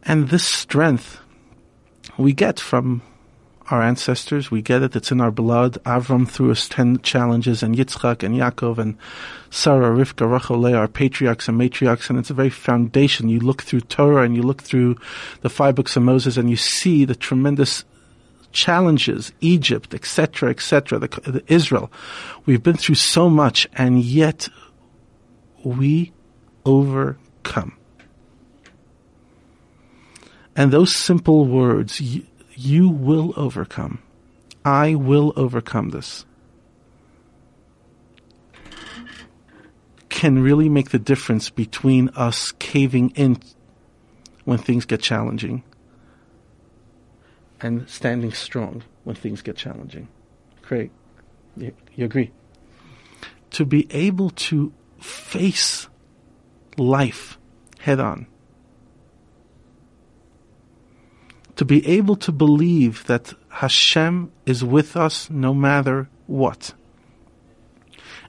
And 0.02 0.28
this 0.28 0.44
strength 0.44 1.20
we 2.18 2.32
get 2.32 2.58
from 2.58 3.02
our 3.70 3.82
ancestors. 3.82 4.50
We 4.50 4.62
get 4.62 4.82
it. 4.82 4.96
It's 4.96 5.12
in 5.12 5.20
our 5.20 5.30
blood. 5.30 5.78
Avram 5.84 6.28
through 6.28 6.48
his 6.48 6.68
ten 6.68 7.00
challenges, 7.02 7.62
and 7.62 7.76
Yitzchak 7.76 8.22
and 8.22 8.34
Yaakov 8.34 8.78
and 8.78 8.98
Sarah, 9.50 9.96
Rivka, 9.96 10.30
Rachel, 10.30 10.58
Leah 10.58 10.76
are 10.76 10.88
patriarchs 10.88 11.48
and 11.48 11.58
matriarchs, 11.58 12.10
and 12.10 12.18
it's 12.18 12.30
a 12.30 12.34
very 12.34 12.50
foundation. 12.50 13.28
You 13.28 13.40
look 13.40 13.62
through 13.62 13.82
Torah 13.82 14.24
and 14.24 14.34
you 14.34 14.42
look 14.42 14.62
through 14.62 14.96
the 15.42 15.48
five 15.48 15.74
books 15.74 15.96
of 15.96 16.02
Moses, 16.02 16.36
and 16.36 16.50
you 16.50 16.56
see 16.56 17.04
the 17.04 17.14
tremendous 17.14 17.84
challenges, 18.52 19.32
Egypt, 19.40 19.94
etc., 19.94 20.50
etc., 20.50 20.98
the, 20.98 21.08
the 21.30 21.44
Israel. 21.46 21.90
We've 22.46 22.62
been 22.62 22.76
through 22.76 22.96
so 22.96 23.30
much, 23.30 23.68
and 23.74 24.02
yet 24.02 24.48
we 25.64 26.12
overcome. 26.64 27.76
And 30.56 30.72
those 30.72 30.94
simple 30.94 31.46
words, 31.46 32.00
you 32.54 32.88
will 32.88 33.32
overcome. 33.36 34.02
I 34.64 34.94
will 34.94 35.32
overcome 35.36 35.90
this. 35.90 36.26
Can 40.08 40.42
really 40.42 40.68
make 40.68 40.90
the 40.90 40.98
difference 40.98 41.48
between 41.48 42.10
us 42.10 42.52
caving 42.58 43.10
in 43.10 43.38
when 44.44 44.58
things 44.58 44.84
get 44.84 45.00
challenging 45.00 45.62
and 47.60 47.88
standing 47.88 48.32
strong 48.32 48.82
when 49.04 49.16
things 49.16 49.42
get 49.42 49.56
challenging. 49.56 50.08
Craig, 50.62 50.90
You, 51.56 51.74
you 51.94 52.04
agree? 52.04 52.30
To 53.52 53.64
be 53.64 53.86
able 53.90 54.30
to 54.30 54.72
face 54.98 55.88
life 56.76 57.38
head 57.78 58.00
on 58.00 58.26
to 61.60 61.64
be 61.66 61.86
able 61.86 62.16
to 62.16 62.32
believe 62.32 63.04
that 63.04 63.34
Hashem 63.50 64.32
is 64.46 64.64
with 64.64 64.96
us 64.96 65.28
no 65.28 65.52
matter 65.52 66.08
what. 66.26 66.72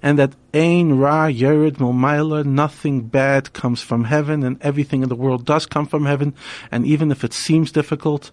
And 0.01 0.19
that 0.19 0.35
Ain 0.53 0.97
Ra 0.97 1.27
Yerid 1.27 1.77
Milmaila, 1.77 2.43
nothing 2.43 3.03
bad 3.07 3.53
comes 3.53 3.81
from 3.81 4.03
heaven, 4.03 4.43
and 4.43 4.61
everything 4.61 5.01
in 5.01 5.07
the 5.07 5.15
world 5.15 5.45
does 5.45 5.65
come 5.65 5.85
from 5.85 6.05
heaven. 6.05 6.35
And 6.73 6.85
even 6.85 7.09
if 7.09 7.23
it 7.23 7.31
seems 7.31 7.71
difficult, 7.71 8.31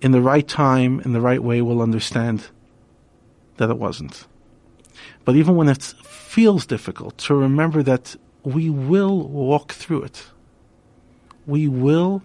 in 0.00 0.12
the 0.12 0.20
right 0.20 0.46
time, 0.46 1.00
in 1.00 1.12
the 1.12 1.20
right 1.20 1.42
way, 1.42 1.60
we'll 1.60 1.82
understand 1.82 2.48
that 3.56 3.70
it 3.70 3.78
wasn't. 3.78 4.26
But 5.24 5.36
even 5.36 5.56
when 5.56 5.68
it 5.68 5.82
feels 5.82 6.66
difficult, 6.66 7.18
to 7.18 7.34
remember 7.34 7.82
that 7.82 8.16
we 8.42 8.70
will 8.70 9.28
walk 9.28 9.72
through 9.72 10.02
it. 10.04 10.26
We 11.46 11.68
will 11.68 12.22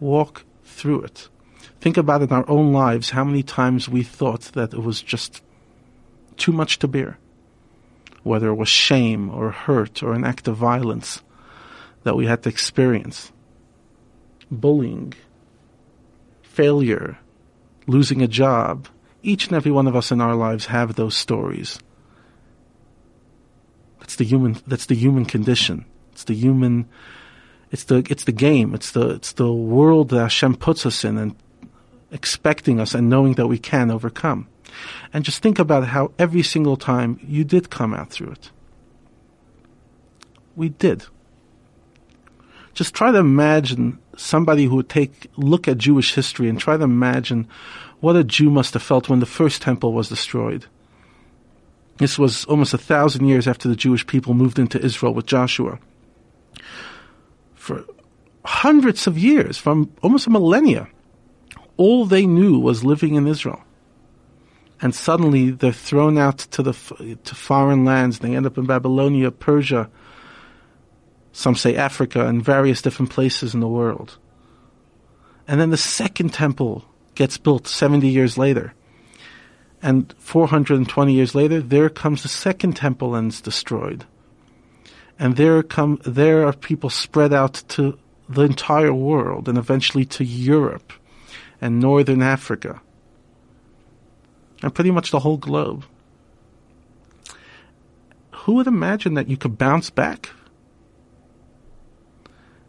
walk 0.00 0.44
through 0.64 1.02
it. 1.02 1.28
Think 1.80 1.96
about 1.96 2.22
in 2.22 2.32
our 2.32 2.48
own 2.48 2.72
lives 2.72 3.10
how 3.10 3.24
many 3.24 3.42
times 3.42 3.88
we 3.88 4.02
thought 4.02 4.52
that 4.52 4.72
it 4.72 4.82
was 4.82 5.02
just 5.02 5.42
too 6.36 6.52
much 6.52 6.78
to 6.78 6.88
bear, 6.88 7.18
whether 8.22 8.48
it 8.48 8.54
was 8.54 8.68
shame 8.68 9.28
or 9.30 9.50
hurt 9.50 10.02
or 10.02 10.14
an 10.14 10.24
act 10.24 10.48
of 10.48 10.56
violence 10.56 11.22
that 12.04 12.16
we 12.16 12.26
had 12.26 12.42
to 12.44 12.48
experience, 12.48 13.32
bullying, 14.50 15.14
failure, 16.58 17.16
losing 17.86 18.20
a 18.20 18.26
job. 18.26 18.88
Each 19.22 19.46
and 19.46 19.54
every 19.54 19.70
one 19.70 19.86
of 19.86 19.94
us 19.94 20.10
in 20.10 20.20
our 20.20 20.34
lives 20.34 20.66
have 20.66 20.96
those 20.96 21.16
stories. 21.16 21.78
That's 24.00 24.16
the 24.16 24.24
human. 24.24 24.56
That's 24.66 24.86
the 24.86 24.96
human 24.96 25.24
condition. 25.24 25.84
It's 26.10 26.24
the 26.24 26.34
human 26.34 26.88
it's 27.70 27.84
the 27.84 27.98
it's 28.10 28.24
the 28.24 28.32
game. 28.32 28.74
It's 28.74 28.90
the 28.90 29.10
it's 29.10 29.32
the 29.34 29.52
world 29.52 30.08
that 30.08 30.20
Hashem 30.20 30.56
puts 30.56 30.84
us 30.84 31.04
in 31.04 31.16
and 31.16 31.36
expecting 32.10 32.80
us 32.80 32.92
and 32.92 33.08
knowing 33.08 33.34
that 33.34 33.46
we 33.46 33.58
can 33.58 33.90
overcome. 33.92 34.48
And 35.12 35.24
just 35.24 35.40
think 35.42 35.60
about 35.60 35.86
how 35.86 36.10
every 36.18 36.42
single 36.42 36.76
time 36.76 37.20
you 37.22 37.44
did 37.44 37.70
come 37.70 37.94
out 37.94 38.10
through 38.10 38.32
it. 38.32 38.50
We 40.56 40.70
did. 40.70 41.06
Just 42.74 42.94
try 42.94 43.12
to 43.12 43.18
imagine 43.18 43.98
somebody 44.18 44.64
who 44.64 44.76
would 44.76 44.88
take 44.88 45.30
look 45.36 45.68
at 45.68 45.78
Jewish 45.78 46.14
history 46.14 46.48
and 46.48 46.58
try 46.58 46.76
to 46.76 46.84
imagine 46.84 47.48
what 48.00 48.16
a 48.16 48.24
Jew 48.24 48.50
must 48.50 48.74
have 48.74 48.82
felt 48.82 49.08
when 49.08 49.20
the 49.20 49.26
first 49.26 49.62
temple 49.62 49.92
was 49.92 50.08
destroyed. 50.08 50.66
This 51.98 52.18
was 52.18 52.44
almost 52.44 52.74
a 52.74 52.78
thousand 52.78 53.26
years 53.26 53.48
after 53.48 53.68
the 53.68 53.76
Jewish 53.76 54.06
people 54.06 54.34
moved 54.34 54.58
into 54.58 54.80
Israel 54.80 55.14
with 55.14 55.26
Joshua 55.26 55.78
for 57.68 57.84
hundreds 58.46 59.06
of 59.06 59.18
years, 59.18 59.58
from 59.58 59.92
almost 60.02 60.26
a 60.26 60.30
millennia, 60.30 60.88
all 61.76 62.06
they 62.06 62.24
knew 62.24 62.58
was 62.58 62.82
living 62.82 63.14
in 63.14 63.26
Israel. 63.26 63.62
And 64.80 64.94
suddenly 64.94 65.50
they're 65.50 65.72
thrown 65.72 66.16
out 66.16 66.38
to 66.38 66.62
the 66.62 66.72
to 67.24 67.34
foreign 67.34 67.84
lands. 67.84 68.20
They 68.20 68.34
end 68.34 68.46
up 68.46 68.56
in 68.56 68.64
Babylonia, 68.64 69.30
Persia, 69.30 69.90
some 71.38 71.54
say 71.54 71.76
Africa, 71.76 72.26
and 72.26 72.44
various 72.44 72.82
different 72.82 73.10
places 73.10 73.54
in 73.54 73.60
the 73.60 73.68
world. 73.68 74.18
And 75.46 75.60
then 75.60 75.70
the 75.70 75.76
second 75.76 76.34
temple 76.34 76.84
gets 77.14 77.38
built 77.38 77.66
70 77.66 78.08
years 78.08 78.36
later. 78.36 78.74
And 79.80 80.12
420 80.18 81.12
years 81.12 81.34
later, 81.34 81.60
there 81.60 81.88
comes 81.88 82.22
the 82.22 82.28
second 82.28 82.74
temple 82.74 83.14
and 83.14 83.28
it's 83.28 83.40
destroyed 83.40 84.04
and 85.18 85.36
there 85.36 85.62
come 85.62 86.00
there 86.04 86.46
are 86.46 86.52
people 86.52 86.90
spread 86.90 87.32
out 87.32 87.54
to 87.68 87.98
the 88.28 88.42
entire 88.42 88.94
world 88.94 89.48
and 89.48 89.58
eventually 89.58 90.04
to 90.04 90.24
Europe 90.24 90.92
and 91.60 91.80
northern 91.80 92.22
Africa 92.22 92.80
and 94.62 94.74
pretty 94.74 94.90
much 94.90 95.10
the 95.10 95.20
whole 95.20 95.36
globe. 95.36 95.84
Who 98.32 98.54
would 98.54 98.66
imagine 98.66 99.14
that 99.14 99.28
you 99.28 99.36
could 99.36 99.58
bounce 99.58 99.90
back 99.90 100.30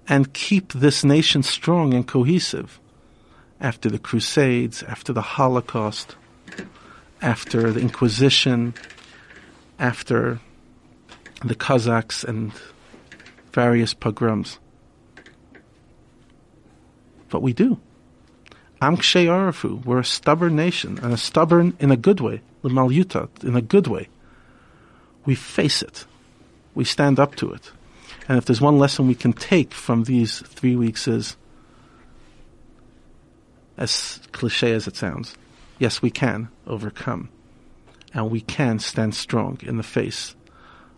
and 0.09 0.33
keep 0.33 0.73
this 0.73 1.03
nation 1.03 1.43
strong 1.43 1.93
and 1.93 2.07
cohesive 2.07 2.79
after 3.61 3.89
the 3.89 3.99
Crusades, 3.99 4.81
after 4.83 5.13
the 5.13 5.21
Holocaust, 5.21 6.15
after 7.21 7.71
the 7.71 7.79
Inquisition, 7.79 8.73
after 9.77 10.39
the 11.45 11.53
Cossacks 11.53 12.23
and 12.23 12.51
various 13.53 13.93
pogroms. 13.93 14.57
But 17.29 17.43
we 17.43 17.53
do. 17.53 17.79
Amkshe 18.81 19.25
Arafu, 19.27 19.85
we're 19.85 19.99
a 19.99 20.05
stubborn 20.05 20.55
nation, 20.55 20.97
and 21.03 21.13
a 21.13 21.17
stubborn 21.17 21.75
in 21.79 21.91
a 21.91 21.97
good 21.97 22.19
way, 22.19 22.41
the 22.63 22.69
Malyuta, 22.69 23.29
in 23.43 23.55
a 23.55 23.61
good 23.61 23.87
way. 23.87 24.07
we 25.25 25.35
face 25.35 25.83
it. 25.83 26.05
We 26.73 26.85
stand 26.85 27.19
up 27.19 27.35
to 27.35 27.51
it. 27.51 27.71
And 28.29 28.37
if 28.37 28.45
there's 28.45 28.61
one 28.61 28.77
lesson 28.77 29.07
we 29.07 29.15
can 29.15 29.33
take 29.33 29.73
from 29.73 30.03
these 30.03 30.39
three 30.41 30.75
weeks 30.75 31.07
is, 31.07 31.35
as 33.75 34.19
cliche 34.31 34.71
as 34.71 34.87
it 34.87 34.95
sounds, 34.95 35.35
yes, 35.79 36.03
we 36.03 36.11
can 36.11 36.49
overcome. 36.67 37.29
And 38.13 38.29
we 38.29 38.41
can 38.41 38.77
stand 38.77 39.15
strong 39.15 39.57
in 39.63 39.77
the 39.77 39.83
face 39.83 40.35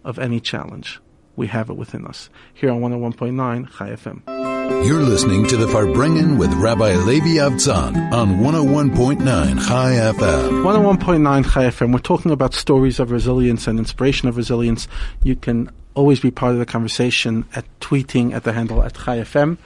of 0.04 0.20
any 0.20 0.41
challenge. 0.41 1.00
We 1.38 1.48
have 1.48 1.70
it 1.70 1.78
within 1.78 2.06
us. 2.06 2.30
Here 2.54 2.70
on 2.70 2.82
101.9 2.82 3.78
Chai 3.78 3.89
FM. 3.91 4.86
You're 4.86 5.04
listening 5.04 5.48
to 5.48 5.58
the 5.58 5.67
Farbrengen 5.67 6.38
with 6.38 6.54
Rabbi 6.54 6.96
Levi 6.96 7.38
Avtzon 7.38 8.12
on 8.12 8.39
101.9 8.39 9.67
Chai 9.67 9.91
FM. 9.91 10.63
101.9 10.63 11.54
Chai 11.54 11.63
FM. 11.65 11.94
We're 11.94 12.00
talking 12.00 12.32
about 12.32 12.54
stories 12.54 13.00
of 13.00 13.12
resilience 13.12 13.67
and 13.67 13.80
inspiration 13.80 14.28
of 14.28 14.38
resilience. 14.38 14.88
You 15.24 15.36
can 15.36 15.70
always 15.93 16.19
be 16.19 16.32
part 16.32 16.54
of 16.54 16.60
the 16.60 16.65
conversation 16.65 17.45
at 17.56 17.65
tweeting 17.80 18.34
at 18.34 18.43
the 18.43 18.54
handle 18.54 18.82
at 18.84 18.95
Chai 18.95 19.19
FM 19.19 19.58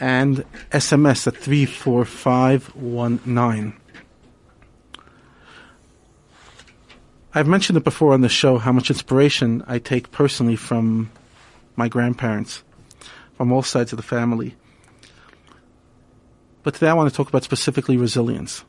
and 0.00 0.44
SMS 0.70 1.26
at 1.26 1.36
34519. 1.36 3.74
I've 7.36 7.48
mentioned 7.48 7.76
it 7.76 7.84
before 7.84 8.12
on 8.12 8.20
the 8.20 8.28
show 8.28 8.58
how 8.58 8.72
much 8.72 8.90
inspiration 8.90 9.64
I 9.66 9.78
take 9.78 10.12
personally 10.12 10.56
from 10.56 11.10
my 11.74 11.88
grandparents, 11.88 12.62
from 13.36 13.50
all 13.50 13.62
sides 13.62 13.92
of 13.92 13.96
the 13.96 14.04
family. 14.04 14.54
But 16.62 16.74
today 16.74 16.88
I 16.88 16.94
want 16.94 17.10
to 17.10 17.16
talk 17.16 17.28
about 17.28 17.42
specifically 17.42 17.96
resilience. 17.96 18.64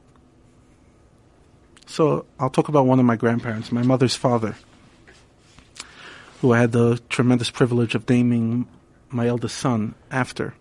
So 1.86 2.26
I'll 2.40 2.50
talk 2.50 2.68
about 2.68 2.88
one 2.88 3.00
of 3.00 3.06
my 3.06 3.16
grandparents, 3.16 3.72
my 3.72 3.84
mother's 3.84 4.16
father, 4.16 4.56
who 6.42 6.52
I 6.52 6.60
had 6.60 6.72
the 6.72 7.00
tremendous 7.10 7.50
privilege 7.50 7.96
of 7.96 8.10
naming 8.10 8.68
my 9.10 9.28
eldest 9.28 9.58
son 9.58 9.96
after. 10.12 10.54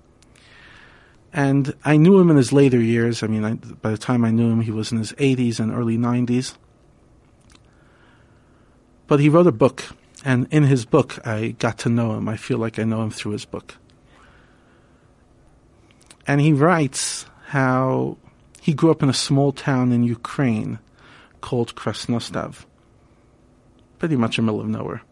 And 1.32 1.74
I 1.84 1.96
knew 1.96 2.20
him 2.20 2.30
in 2.30 2.36
his 2.36 2.52
later 2.52 2.80
years. 2.80 3.22
I 3.22 3.26
mean, 3.26 3.44
I, 3.44 3.54
by 3.54 3.90
the 3.90 3.98
time 3.98 4.24
I 4.24 4.30
knew 4.30 4.50
him, 4.50 4.60
he 4.60 4.70
was 4.70 4.92
in 4.92 4.98
his 4.98 5.12
80s 5.12 5.58
and 5.58 5.72
early 5.72 5.98
90s. 5.98 6.54
But 9.08 9.20
he 9.20 9.28
wrote 9.28 9.48
a 9.48 9.52
book, 9.52 9.84
and 10.24 10.46
in 10.50 10.62
his 10.62 10.84
book, 10.84 11.18
I 11.26 11.56
got 11.58 11.78
to 11.78 11.88
know 11.88 12.14
him. 12.14 12.28
I 12.28 12.36
feel 12.36 12.58
like 12.58 12.78
I 12.78 12.84
know 12.84 13.02
him 13.02 13.10
through 13.10 13.32
his 13.32 13.44
book. 13.44 13.74
And 16.26 16.40
he 16.40 16.52
writes 16.52 17.26
how 17.48 18.16
he 18.60 18.72
grew 18.72 18.90
up 18.90 19.02
in 19.02 19.08
a 19.08 19.14
small 19.14 19.52
town 19.52 19.92
in 19.92 20.04
Ukraine 20.04 20.78
called 21.40 21.74
Krasnostav, 21.74 22.64
pretty 23.98 24.16
much 24.16 24.38
in 24.38 24.46
the 24.46 24.52
middle 24.52 24.62
of 24.62 24.68
nowhere. 24.68 25.02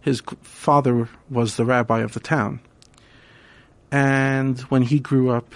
His 0.00 0.22
father 0.42 1.08
was 1.30 1.56
the 1.56 1.64
rabbi 1.64 2.00
of 2.00 2.14
the 2.14 2.20
town. 2.20 2.60
And 3.90 4.58
when 4.62 4.82
he 4.82 4.98
grew 4.98 5.30
up, 5.30 5.54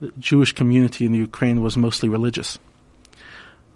the 0.00 0.12
Jewish 0.18 0.52
community 0.52 1.06
in 1.06 1.12
the 1.12 1.18
Ukraine 1.18 1.62
was 1.62 1.76
mostly 1.76 2.08
religious 2.08 2.58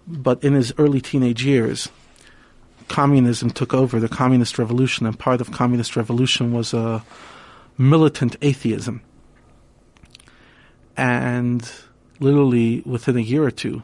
but 0.07 0.43
in 0.43 0.53
his 0.53 0.73
early 0.77 1.01
teenage 1.01 1.43
years, 1.43 1.89
communism 2.87 3.49
took 3.49 3.73
over 3.73 3.99
the 3.99 4.09
communist 4.09 4.57
revolution, 4.59 5.05
and 5.05 5.17
part 5.17 5.41
of 5.41 5.51
communist 5.51 5.95
revolution 5.95 6.51
was 6.51 6.73
a 6.73 7.03
militant 7.77 8.35
atheism. 8.41 9.01
And 10.97 11.69
literally 12.19 12.81
within 12.85 13.17
a 13.17 13.21
year 13.21 13.43
or 13.43 13.51
two, 13.51 13.83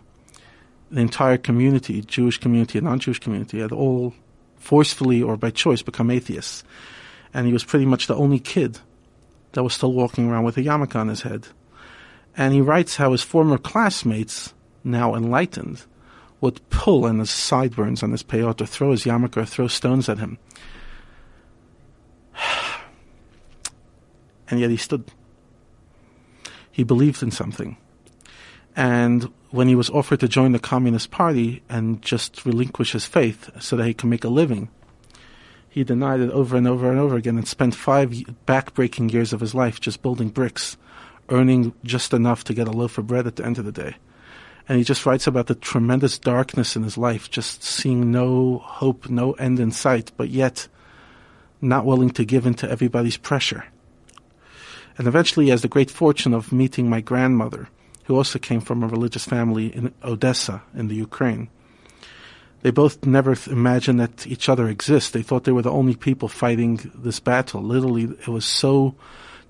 the 0.91 1.01
entire 1.01 1.37
community, 1.37 2.01
Jewish 2.01 2.37
community 2.37 2.77
and 2.77 2.85
non-Jewish 2.85 3.19
community, 3.19 3.59
had 3.59 3.71
all 3.71 4.13
forcefully 4.57 5.21
or 5.21 5.37
by 5.37 5.49
choice 5.49 5.81
become 5.81 6.11
atheists. 6.11 6.63
And 7.33 7.47
he 7.47 7.53
was 7.53 7.63
pretty 7.63 7.85
much 7.85 8.07
the 8.07 8.15
only 8.15 8.39
kid 8.39 8.79
that 9.53 9.63
was 9.63 9.73
still 9.73 9.93
walking 9.93 10.29
around 10.29 10.43
with 10.43 10.57
a 10.57 10.61
yarmulke 10.61 10.95
on 10.95 11.07
his 11.07 11.21
head. 11.21 11.47
And 12.35 12.53
he 12.53 12.61
writes 12.61 12.97
how 12.97 13.11
his 13.11 13.23
former 13.23 13.57
classmates, 13.57 14.53
now 14.83 15.15
enlightened, 15.15 15.83
would 16.39 16.67
pull 16.69 17.05
on 17.05 17.19
his 17.19 17.31
sideburns 17.31 18.03
on 18.03 18.11
his 18.11 18.23
peyot, 18.23 18.61
or 18.61 18.65
throw 18.65 18.91
his 18.91 19.05
yarmulke, 19.05 19.37
or 19.37 19.45
throw 19.45 19.67
stones 19.67 20.07
at 20.07 20.19
him. 20.19 20.37
and 24.49 24.59
yet 24.59 24.69
he 24.69 24.77
stood. 24.77 25.11
He 26.71 26.83
believed 26.83 27.23
in 27.23 27.31
something. 27.31 27.77
And 28.77 29.33
when 29.51 29.67
he 29.67 29.75
was 29.75 29.89
offered 29.89 30.21
to 30.21 30.29
join 30.29 30.53
the 30.53 30.59
Communist 30.59 31.11
Party 31.11 31.63
and 31.67 32.01
just 32.01 32.45
relinquish 32.45 32.93
his 32.93 33.05
faith 33.05 33.49
so 33.59 33.75
that 33.75 33.85
he 33.85 33.93
could 33.93 34.09
make 34.09 34.23
a 34.23 34.29
living, 34.29 34.69
he 35.67 35.83
denied 35.83 36.21
it 36.21 36.31
over 36.31 36.55
and 36.55 36.67
over 36.67 36.89
and 36.89 36.99
over 36.99 37.17
again 37.17 37.37
and 37.37 37.47
spent 37.47 37.75
five 37.75 38.13
back-breaking 38.45 39.09
years 39.09 39.33
of 39.33 39.41
his 39.41 39.53
life 39.53 39.81
just 39.81 40.01
building 40.01 40.29
bricks, 40.29 40.77
earning 41.27 41.73
just 41.83 42.13
enough 42.13 42.45
to 42.45 42.53
get 42.53 42.69
a 42.69 42.71
loaf 42.71 42.97
of 42.97 43.07
bread 43.07 43.27
at 43.27 43.35
the 43.35 43.45
end 43.45 43.57
of 43.57 43.65
the 43.65 43.73
day 43.73 43.97
and 44.67 44.77
he 44.77 44.83
just 44.83 45.05
writes 45.05 45.27
about 45.27 45.47
the 45.47 45.55
tremendous 45.55 46.19
darkness 46.19 46.75
in 46.75 46.83
his 46.83 46.97
life, 46.97 47.31
just 47.31 47.63
seeing 47.63 48.11
no 48.11 48.57
hope, 48.57 49.09
no 49.09 49.31
end 49.33 49.59
in 49.59 49.71
sight, 49.71 50.11
but 50.17 50.29
yet 50.29 50.67
not 51.61 51.85
willing 51.85 52.09
to 52.11 52.25
give 52.25 52.45
in 52.45 52.53
to 52.55 52.69
everybody's 52.69 53.17
pressure. 53.17 53.65
And 54.97 55.07
eventually 55.07 55.45
he 55.45 55.51
has 55.51 55.61
the 55.61 55.67
great 55.67 55.89
fortune 55.89 56.33
of 56.33 56.51
meeting 56.51 56.89
my 56.89 57.01
grandmother, 57.01 57.69
who 58.07 58.15
also 58.15 58.39
came 58.39 58.61
from 58.61 58.83
a 58.83 58.87
religious 58.87 59.25
family 59.25 59.67
in 59.67 59.93
Odessa, 60.01 60.63
in 60.73 60.87
the 60.87 60.95
Ukraine. 60.95 61.49
They 62.61 62.71
both 62.71 63.05
never 63.05 63.35
imagined 63.47 63.99
that 63.99 64.25
each 64.25 64.47
other 64.47 64.69
exists. 64.69 65.11
They 65.11 65.21
thought 65.21 65.43
they 65.43 65.51
were 65.51 65.61
the 65.61 65.71
only 65.71 65.95
people 65.95 66.29
fighting 66.29 66.89
this 66.95 67.19
battle. 67.19 67.61
Literally, 67.61 68.03
it 68.03 68.29
was 68.29 68.45
so 68.45 68.95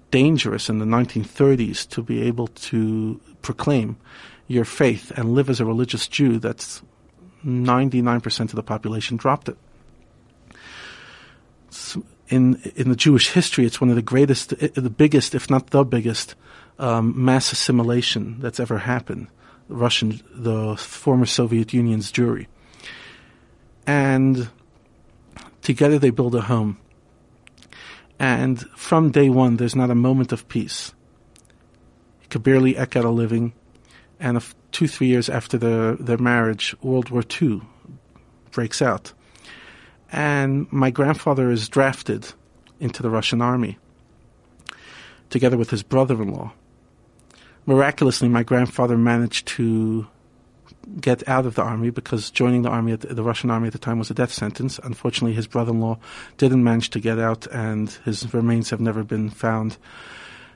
dangerous 0.10 0.70
in 0.70 0.80
the 0.80 0.86
1930s 0.86 1.88
to 1.89 2.02
be 2.02 2.24
able 2.24 2.48
to 2.48 3.22
proclaim 3.43 3.98
your 4.48 4.65
faith 4.65 5.12
and 5.15 5.34
live 5.34 5.52
as 5.52 5.60
a 5.60 5.65
religious 5.65 6.08
Jew, 6.08 6.39
that's 6.39 6.82
99% 7.46 8.39
of 8.39 8.52
the 8.56 8.63
population 8.63 9.17
dropped 9.17 9.50
it. 9.50 9.58
In 12.30 12.56
in 12.76 12.89
the 12.89 12.96
Jewish 12.96 13.30
history, 13.30 13.65
it's 13.65 13.80
one 13.80 13.89
of 13.89 13.96
the 13.96 14.02
greatest, 14.02 14.50
the 14.58 14.89
biggest, 14.89 15.36
if 15.36 15.50
not 15.50 15.70
the 15.70 15.84
biggest, 15.84 16.36
um, 16.80 17.13
mass 17.24 17.52
assimilation 17.52 18.40
that's 18.40 18.60
ever 18.60 18.78
happened. 18.78 19.28
The 19.70 19.76
Russian, 19.76 20.22
the 20.34 20.76
former 20.78 21.26
Soviet 21.26 21.74
Union's 21.74 22.12
Jewry, 22.12 22.48
and 23.86 24.50
together 25.62 26.00
they 26.00 26.10
build 26.10 26.36
a 26.36 26.42
home. 26.42 26.78
And 28.20 28.60
from 28.76 29.12
day 29.12 29.30
one, 29.30 29.58
there's 29.58 29.76
not 29.76 29.92
a 29.92 29.96
moment 29.96 30.32
of 30.32 30.48
peace. 30.48 30.94
He 32.20 32.28
could 32.28 32.44
barely 32.44 32.72
eke 32.72 32.96
out 32.96 33.06
a 33.06 33.10
living 33.10 33.54
and 34.20 34.44
two 34.72 34.88
three 34.88 35.08
years 35.08 35.30
after 35.30 35.58
the, 35.58 35.98
their 36.00 36.18
marriage, 36.18 36.76
World 36.82 37.10
War 37.10 37.24
II 37.42 37.62
breaks 38.52 38.82
out, 38.82 39.13
and 40.12 40.72
my 40.72 40.90
grandfather 40.90 41.52
is 41.52 41.70
drafted 41.70 42.34
into 42.80 43.04
the 43.04 43.10
Russian 43.10 43.42
army, 43.42 43.78
together 45.30 45.58
with 45.58 45.70
his 45.70 45.84
brother-in-law. 45.84 46.54
Miraculously, 47.67 48.30
my 48.30 48.43
grandfather 48.43 48.97
managed 48.97 49.45
to 49.49 50.08
get 51.01 51.27
out 51.27 51.45
of 51.45 51.56
the 51.56 51.62
army 51.62 51.89
because 51.89 52.32
joining 52.32 52.62
the 52.62 52.69
army, 52.69 52.95
the, 52.95 53.13
the 53.13 53.23
Russian 53.23 53.51
army 53.51 53.67
at 53.67 53.73
the 53.73 53.80
time 53.80 53.99
was 53.99 54.10
a 54.10 54.13
death 54.13 54.32
sentence. 54.32 54.80
Unfortunately, 54.84 55.34
his 55.34 55.47
brother-in-law 55.47 55.99
didn't 56.38 56.63
manage 56.63 56.89
to 56.91 57.01
get 57.01 57.19
out, 57.19 57.45
and 57.47 57.91
his 58.06 58.34
remains 58.34 58.69
have 58.69 58.80
never 58.80 59.03
been 59.03 59.30
found. 59.30 59.77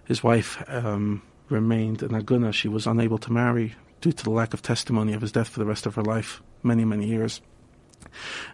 His 0.06 0.24
wife 0.24 0.64
um, 0.68 1.22
remained 1.50 2.02
an 2.02 2.12
aguna. 2.12 2.54
She 2.54 2.70
was 2.70 2.88
unable 2.88 3.18
to 3.20 3.32
marry 3.32 3.76
due 4.00 4.14
to 4.14 4.24
the 4.24 4.32
lack 4.32 4.54
of 4.54 4.62
testimony 4.62 5.14
of 5.14 5.22
his 5.22 5.34
death 5.34 5.50
for 5.50 5.60
the 5.60 5.66
rest 5.66 5.86
of 5.86 5.96
her 5.96 6.02
life, 6.02 6.42
many, 6.64 6.86
many 6.86 7.08
years. 7.08 7.42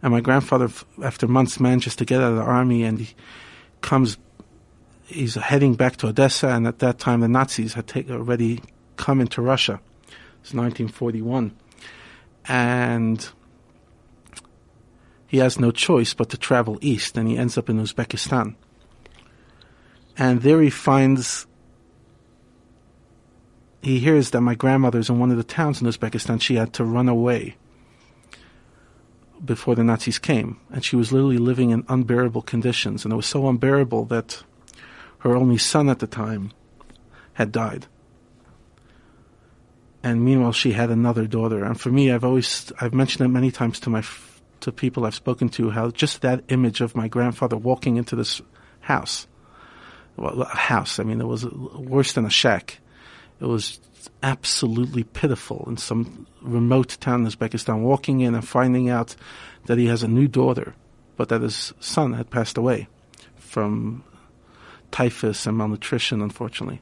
And 0.01 0.11
my 0.11 0.19
grandfather, 0.19 0.69
after 1.03 1.27
months, 1.27 1.59
manages 1.59 1.95
to 1.97 2.05
get 2.05 2.21
out 2.21 2.31
of 2.31 2.37
the 2.37 2.43
army 2.43 2.83
and 2.83 2.99
he 2.99 3.15
comes, 3.81 4.17
he's 5.07 5.35
heading 5.35 5.75
back 5.75 5.97
to 5.97 6.07
Odessa, 6.07 6.49
and 6.49 6.67
at 6.67 6.79
that 6.79 6.99
time 6.99 7.21
the 7.21 7.27
Nazis 7.27 7.73
had 7.73 7.87
take, 7.87 8.09
already 8.09 8.61
come 8.97 9.21
into 9.21 9.41
Russia. 9.41 9.79
It's 10.41 10.53
1941. 10.53 11.55
And 12.47 13.27
he 15.27 15.37
has 15.37 15.59
no 15.59 15.71
choice 15.71 16.13
but 16.13 16.29
to 16.29 16.37
travel 16.37 16.77
east, 16.81 17.17
and 17.17 17.27
he 17.27 17.37
ends 17.37 17.57
up 17.57 17.69
in 17.69 17.79
Uzbekistan. 17.79 18.55
And 20.17 20.41
there 20.41 20.61
he 20.61 20.69
finds 20.69 21.45
he 23.81 23.99
hears 23.99 24.31
that 24.31 24.41
my 24.41 24.55
grandmother's 24.55 25.09
in 25.09 25.19
one 25.19 25.31
of 25.31 25.37
the 25.37 25.43
towns 25.43 25.81
in 25.81 25.87
Uzbekistan. 25.87 26.41
She 26.41 26.55
had 26.55 26.73
to 26.73 26.83
run 26.83 27.07
away 27.07 27.55
before 29.43 29.75
the 29.75 29.83
Nazis 29.83 30.19
came, 30.19 30.59
and 30.71 30.83
she 30.83 30.95
was 30.95 31.11
literally 31.11 31.37
living 31.37 31.69
in 31.69 31.85
unbearable 31.87 32.41
conditions. 32.41 33.05
And 33.05 33.13
it 33.13 33.15
was 33.15 33.27
so 33.27 33.47
unbearable 33.47 34.05
that 34.05 34.43
her 35.27 35.35
only 35.35 35.57
son 35.57 35.89
at 35.89 35.99
the 35.99 36.07
time 36.07 36.51
had 37.33 37.51
died. 37.51 37.85
And 40.03 40.23
meanwhile, 40.23 40.53
she 40.53 40.71
had 40.71 40.89
another 40.89 41.27
daughter. 41.27 41.63
And 41.63 41.79
for 41.79 41.91
me, 41.91 42.11
I've 42.11 42.23
always 42.23 42.71
I've 42.79 42.93
mentioned 42.93 43.25
it 43.25 43.29
many 43.29 43.51
times 43.51 43.79
to 43.81 43.89
my 43.89 44.03
to 44.61 44.71
people 44.71 45.05
I've 45.05 45.15
spoken 45.15 45.49
to 45.49 45.69
how 45.69 45.91
just 45.91 46.21
that 46.21 46.43
image 46.49 46.81
of 46.81 46.95
my 46.95 47.07
grandfather 47.07 47.57
walking 47.57 47.97
into 47.97 48.15
this 48.15 48.41
house, 48.79 49.27
well, 50.15 50.41
a 50.41 50.45
house, 50.45 50.99
I 50.99 51.03
mean, 51.03 51.21
it 51.21 51.27
was 51.27 51.45
worse 51.45 52.13
than 52.13 52.25
a 52.25 52.29
shack. 52.29 52.79
It 53.39 53.45
was 53.45 53.79
absolutely 54.23 55.03
pitiful 55.03 55.65
in 55.67 55.77
some 55.77 56.25
remote 56.41 56.97
town 56.99 57.25
in 57.25 57.31
Uzbekistan, 57.31 57.81
walking 57.81 58.21
in 58.21 58.33
and 58.33 58.47
finding 58.47 58.89
out 58.89 59.15
that 59.65 59.77
he 59.77 59.87
has 59.87 60.01
a 60.01 60.07
new 60.07 60.27
daughter, 60.27 60.73
but 61.17 61.29
that 61.29 61.41
his 61.41 61.73
son 61.79 62.13
had 62.13 62.31
passed 62.31 62.57
away 62.57 62.87
from 63.35 64.03
typhus 64.91 65.45
and 65.45 65.57
malnutrition, 65.57 66.21
unfortunately. 66.21 66.81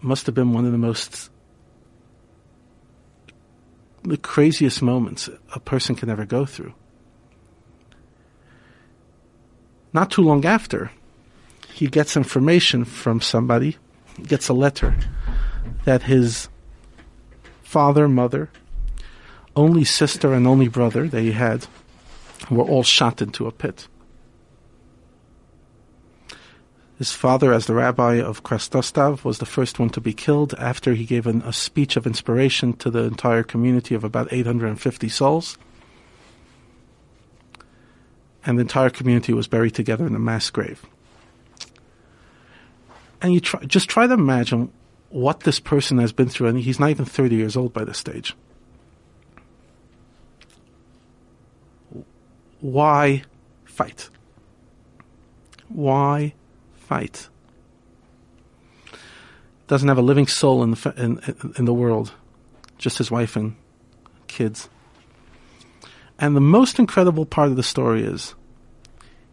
Must 0.00 0.26
have 0.26 0.34
been 0.34 0.52
one 0.52 0.64
of 0.64 0.72
the 0.72 0.78
most 0.78 1.30
the 4.02 4.16
craziest 4.16 4.80
moments 4.80 5.28
a 5.54 5.60
person 5.60 5.94
can 5.94 6.08
ever 6.08 6.24
go 6.24 6.46
through. 6.46 6.72
Not 9.92 10.10
too 10.10 10.22
long 10.22 10.44
after, 10.44 10.90
he 11.74 11.86
gets 11.86 12.16
information 12.16 12.84
from 12.84 13.20
somebody, 13.20 13.76
gets 14.22 14.48
a 14.48 14.54
letter 14.54 14.96
that 15.84 16.04
his 16.04 16.48
father, 17.62 18.08
mother, 18.08 18.50
only 19.56 19.84
sister, 19.84 20.32
and 20.32 20.46
only 20.46 20.68
brother 20.68 21.08
that 21.08 21.20
he 21.20 21.32
had 21.32 21.66
were 22.50 22.64
all 22.64 22.82
shot 22.82 23.20
into 23.20 23.46
a 23.46 23.52
pit. 23.52 23.88
His 27.00 27.12
father, 27.12 27.50
as 27.54 27.64
the 27.64 27.72
rabbi 27.72 28.16
of 28.16 28.42
Krasnostav, 28.42 29.24
was 29.24 29.38
the 29.38 29.46
first 29.46 29.78
one 29.78 29.88
to 29.88 30.02
be 30.02 30.12
killed 30.12 30.52
after 30.58 30.92
he 30.92 31.06
gave 31.06 31.26
an, 31.26 31.40
a 31.46 31.50
speech 31.50 31.96
of 31.96 32.06
inspiration 32.06 32.74
to 32.74 32.90
the 32.90 33.04
entire 33.04 33.42
community 33.42 33.94
of 33.94 34.04
about 34.04 34.30
850 34.30 35.08
souls. 35.08 35.56
And 38.44 38.58
the 38.58 38.60
entire 38.60 38.90
community 38.90 39.32
was 39.32 39.48
buried 39.48 39.74
together 39.74 40.06
in 40.06 40.14
a 40.14 40.18
mass 40.18 40.50
grave. 40.50 40.84
And 43.22 43.32
you 43.32 43.40
try, 43.40 43.64
just 43.64 43.88
try 43.88 44.06
to 44.06 44.12
imagine 44.12 44.70
what 45.08 45.40
this 45.40 45.58
person 45.58 45.96
has 46.00 46.12
been 46.12 46.28
through, 46.28 46.48
and 46.48 46.60
he's 46.60 46.78
not 46.78 46.90
even 46.90 47.06
30 47.06 47.34
years 47.34 47.56
old 47.56 47.72
by 47.72 47.84
this 47.84 47.96
stage. 47.96 48.36
Why 52.60 53.22
fight? 53.64 54.10
Why 55.70 56.34
fight. 56.90 57.28
Doesn't 59.68 59.86
have 59.86 60.02
a 60.04 60.08
living 60.12 60.26
soul 60.26 60.64
in 60.64 60.72
the, 60.72 60.94
in, 60.96 61.52
in 61.56 61.64
the 61.64 61.72
world, 61.72 62.12
just 62.78 62.98
his 62.98 63.12
wife 63.12 63.36
and 63.36 63.54
kids. 64.26 64.68
And 66.18 66.34
the 66.34 66.40
most 66.40 66.80
incredible 66.80 67.26
part 67.26 67.48
of 67.48 67.54
the 67.54 67.62
story 67.62 68.02
is 68.02 68.34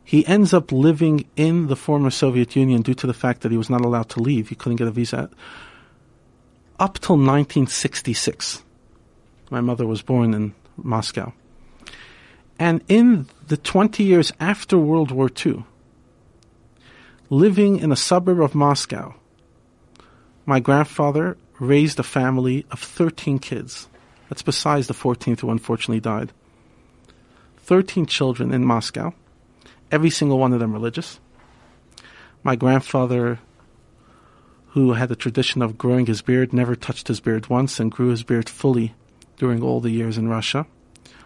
he 0.04 0.24
ends 0.28 0.54
up 0.54 0.72
living 0.72 1.26
in 1.36 1.66
the 1.66 1.76
former 1.76 2.12
Soviet 2.12 2.56
Union 2.56 2.84
due 2.84 2.94
to 2.94 3.08
the 3.08 3.20
fact 3.24 3.42
that 3.42 3.52
he 3.52 3.58
was 3.58 3.72
not 3.72 3.82
allowed 3.82 4.10
to 4.10 4.22
leave. 4.22 4.50
He 4.50 4.56
couldn't 4.56 4.78
get 4.78 4.88
a 4.88 4.92
visa 4.92 5.28
up 6.80 7.00
till 7.00 7.18
1966. 7.18 8.62
My 9.50 9.62
mother 9.62 9.88
was 9.88 10.04
born 10.04 10.36
in 10.36 10.54
Moscow. 10.78 11.34
And 12.60 12.84
in 12.88 13.26
the 13.48 13.58
20 13.58 14.04
years 14.04 14.32
after 14.40 14.78
World 14.78 15.10
War 15.10 15.32
II, 15.46 15.66
living 17.30 17.78
in 17.78 17.92
a 17.92 17.96
suburb 17.96 18.42
of 18.42 18.56
Moscow, 18.56 19.16
my 20.46 20.60
grandfather 20.60 21.38
raised 21.60 22.00
a 22.00 22.04
family 22.04 22.66
of 22.72 22.80
13 22.80 23.40
kids. 23.40 23.90
That's 24.30 24.42
besides 24.42 24.88
the 24.88 24.94
14th 24.94 25.42
who 25.42 25.52
unfortunately 25.52 26.00
died. 26.00 26.32
13 27.58 28.06
children 28.06 28.54
in 28.54 28.64
Moscow, 28.64 29.14
every 29.92 30.10
single 30.10 30.40
one 30.40 30.54
of 30.54 30.60
them 30.60 30.72
religious. 30.72 31.20
My 32.44 32.56
grandfather, 32.56 33.40
who 34.68 34.94
had 34.94 35.10
the 35.10 35.16
tradition 35.16 35.62
of 35.62 35.78
growing 35.78 36.06
his 36.06 36.22
beard, 36.22 36.54
never 36.54 36.76
touched 36.76 37.10
his 37.10 37.20
beard 37.20 37.50
once 37.50 37.80
and 37.80 37.92
grew 37.92 38.10
his 38.10 38.24
beard 38.24 38.48
fully 38.48 38.94
during 39.38 39.62
all 39.62 39.82
the 39.82 39.92
years 39.92 40.18
in 40.18 40.30
Russia, 40.30 40.66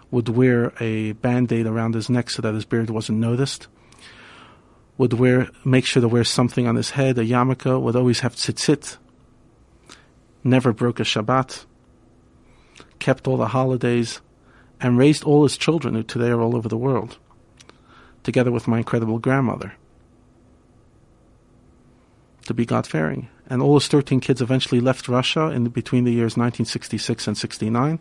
would 0.10 0.30
wear 0.30 0.74
a 0.80 1.12
band 1.14 1.52
aid 1.52 1.68
around 1.68 1.94
his 1.94 2.10
neck 2.10 2.30
so 2.32 2.42
that 2.42 2.56
his 2.56 2.66
beard 2.66 2.90
wasn't 2.90 3.20
noticed 3.20 3.68
would 4.98 5.14
wear, 5.14 5.50
make 5.66 5.86
sure 5.86 6.02
to 6.02 6.08
wear 6.08 6.24
something 6.24 6.68
on 6.68 6.76
his 6.76 6.92
head, 6.92 7.18
a 7.18 7.26
yarmulke, 7.26 7.82
would 7.82 7.96
always 7.96 8.20
have 8.20 8.36
tzitzit, 8.36 8.98
never 10.44 10.74
broke 10.74 11.00
a 11.00 11.04
Shabbat, 11.04 11.66
kept 13.00 13.28
all 13.28 13.38
the 13.38 13.48
holidays, 13.48 14.22
and 14.80 14.98
raised 14.98 15.24
all 15.24 15.44
his 15.44 15.58
children 15.58 15.94
who 15.94 16.04
today 16.04 16.30
are 16.30 16.42
all 16.42 16.56
over 16.56 16.70
the 16.70 16.78
world, 16.78 17.18
together 18.24 18.52
with 18.52 18.68
my 18.68 18.80
incredible 18.80 19.20
grandmother, 19.20 19.74
to 22.46 22.54
be 22.54 22.66
God-fearing. 22.66 23.30
And 23.48 23.62
all 23.62 23.76
his 23.76 23.88
13 23.88 24.22
kids 24.22 24.42
eventually 24.42 24.80
left 24.80 25.08
Russia 25.08 25.48
in 25.48 25.66
between 25.70 26.06
the 26.06 26.14
years 26.14 26.38
1966 26.38 27.28
and 27.28 27.38
69. 27.38 28.00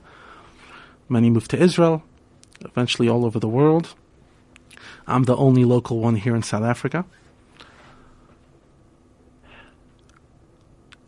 Many 1.08 1.28
moved 1.28 1.50
to 1.50 1.60
Israel, 1.60 2.04
eventually 2.64 3.08
all 3.08 3.24
over 3.24 3.40
the 3.40 3.48
world. 3.48 3.94
I'm 5.10 5.24
the 5.24 5.36
only 5.36 5.64
local 5.64 5.98
one 5.98 6.16
here 6.16 6.36
in 6.36 6.42
South 6.42 6.62
Africa. 6.62 7.04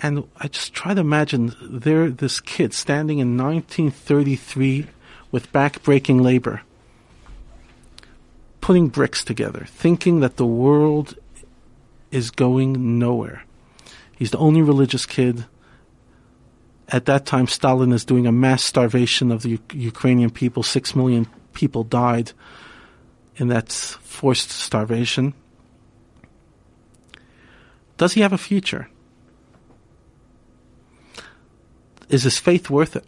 And 0.01 0.25
I 0.37 0.49
just 0.49 0.75
try 0.75 0.95
to 0.95 1.01
imagine 1.01 1.55
there, 1.62 2.11
this 2.11 2.41
kid 2.41 2.75
standing 2.75 3.21
in 3.21 3.37
1933 3.37 4.88
with 5.31 5.53
back-breaking 5.53 6.21
labor, 6.21 6.62
putting 8.61 8.88
bricks 8.88 9.23
together, 9.25 9.65
thinking 9.69 10.19
that 10.21 10.37
the 10.37 10.47
world 10.47 11.17
is 12.11 12.33
going 12.33 12.99
nowhere. 12.99 13.45
He's 14.17 14.33
the 14.33 14.38
only 14.38 14.61
religious 14.61 15.07
kid. 15.07 15.47
At 16.88 17.07
that 17.07 17.25
time, 17.25 17.47
Stalin 17.47 17.93
is 17.93 18.05
doing 18.05 18.27
a 18.27 18.33
mass 18.33 18.65
starvation 18.65 19.31
of 19.31 19.43
the 19.43 19.51
U- 19.51 19.59
Ukrainian 19.73 20.31
people. 20.31 20.65
Six 20.65 20.97
million 20.97 21.29
people 21.53 21.85
died 21.85 22.33
in 23.37 23.49
that 23.49 23.73
forced 23.73 24.51
starvation? 24.51 25.35
Does 27.97 28.14
he 28.14 28.21
have 28.21 28.33
a 28.33 28.38
future? 28.38 28.88
Is 32.09 32.25
his 32.25 32.38
faith 32.38 32.68
worth 32.68 32.97
it? 32.97 33.05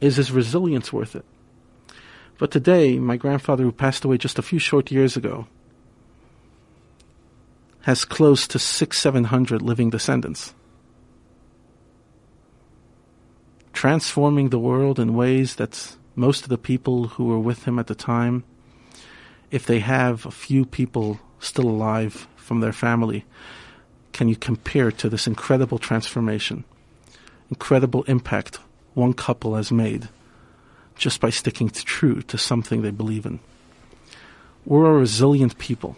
Is 0.00 0.16
his 0.16 0.30
resilience 0.30 0.92
worth 0.92 1.16
it? 1.16 1.24
But 2.38 2.50
today, 2.50 2.98
my 2.98 3.16
grandfather, 3.16 3.64
who 3.64 3.72
passed 3.72 4.04
away 4.04 4.18
just 4.18 4.38
a 4.38 4.42
few 4.42 4.58
short 4.58 4.90
years 4.90 5.16
ago, 5.16 5.46
has 7.82 8.04
close 8.04 8.46
to 8.48 8.58
six, 8.58 8.98
seven 8.98 9.24
hundred 9.24 9.62
living 9.62 9.90
descendants. 9.90 10.54
Transforming 13.72 14.50
the 14.50 14.58
world 14.58 14.98
in 14.98 15.14
ways 15.14 15.56
that 15.56 15.96
most 16.16 16.44
of 16.44 16.48
the 16.48 16.58
people 16.58 17.08
who 17.08 17.24
were 17.24 17.38
with 17.38 17.64
him 17.64 17.78
at 17.78 17.86
the 17.86 17.94
time, 17.94 18.44
if 19.50 19.66
they 19.66 19.80
have 19.80 20.26
a 20.26 20.30
few 20.30 20.64
people 20.64 21.20
still 21.40 21.68
alive 21.68 22.26
from 22.36 22.60
their 22.60 22.72
family, 22.72 23.24
can 24.12 24.28
you 24.28 24.36
compare 24.36 24.92
to 24.92 25.08
this 25.08 25.26
incredible 25.26 25.78
transformation, 25.78 26.64
incredible 27.50 28.04
impact 28.04 28.58
one 28.94 29.12
couple 29.12 29.56
has 29.56 29.72
made 29.72 30.08
just 30.96 31.20
by 31.20 31.30
sticking 31.30 31.68
to 31.68 31.84
true 31.84 32.22
to 32.22 32.38
something 32.38 32.82
they 32.82 32.90
believe 32.90 33.26
in? 33.26 33.40
We're 34.64 34.86
a 34.86 34.98
resilient 34.98 35.58
people. 35.58 35.96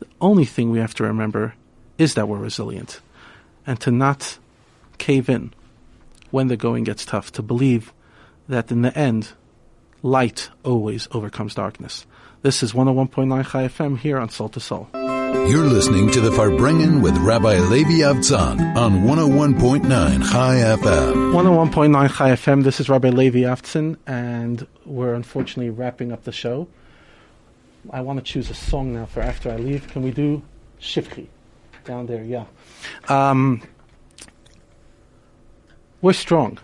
The 0.00 0.06
only 0.20 0.44
thing 0.44 0.70
we 0.70 0.80
have 0.80 0.94
to 0.94 1.04
remember 1.04 1.54
is 1.98 2.14
that 2.14 2.28
we're 2.28 2.38
resilient 2.38 3.00
and 3.66 3.80
to 3.80 3.90
not 3.90 4.38
cave 4.98 5.28
in 5.28 5.52
when 6.30 6.48
the 6.48 6.56
going 6.56 6.84
gets 6.84 7.04
tough, 7.04 7.32
to 7.32 7.42
believe 7.42 7.92
that 8.50 8.70
in 8.70 8.82
the 8.82 8.96
end, 8.98 9.32
light 10.02 10.50
always 10.64 11.08
overcomes 11.12 11.54
darkness. 11.54 12.06
This 12.42 12.62
is 12.62 12.72
101.9 12.72 13.50
Chai 13.50 13.68
FM 13.68 13.98
here 13.98 14.18
on 14.18 14.28
Soul 14.28 14.48
to 14.50 14.60
Soul. 14.60 14.88
You're 14.92 15.66
listening 15.66 16.10
to 16.10 16.20
the 16.20 16.30
Farbrengen 16.30 17.00
with 17.00 17.16
Rabbi 17.18 17.58
Levi 17.58 18.00
Avtzon 18.02 18.76
on 18.76 19.02
101.9 19.02 20.30
Chai 20.30 20.54
FM. 20.56 21.32
101.9 21.32 22.16
Chai 22.16 22.30
FM. 22.30 22.64
This 22.64 22.80
is 22.80 22.88
Rabbi 22.88 23.10
Levi 23.10 23.40
Avtzon, 23.40 23.96
and 24.06 24.66
we're 24.84 25.14
unfortunately 25.14 25.70
wrapping 25.70 26.10
up 26.10 26.24
the 26.24 26.32
show. 26.32 26.66
I 27.90 28.00
want 28.00 28.18
to 28.18 28.24
choose 28.24 28.50
a 28.50 28.54
song 28.54 28.92
now 28.92 29.06
for 29.06 29.20
after 29.20 29.50
I 29.50 29.56
leave. 29.56 29.86
Can 29.88 30.02
we 30.02 30.10
do 30.10 30.42
Shivchi 30.80 31.28
down 31.84 32.06
there? 32.06 32.24
Yeah. 32.24 32.46
Um, 33.08 33.62
we're 36.02 36.12
strong. 36.12 36.58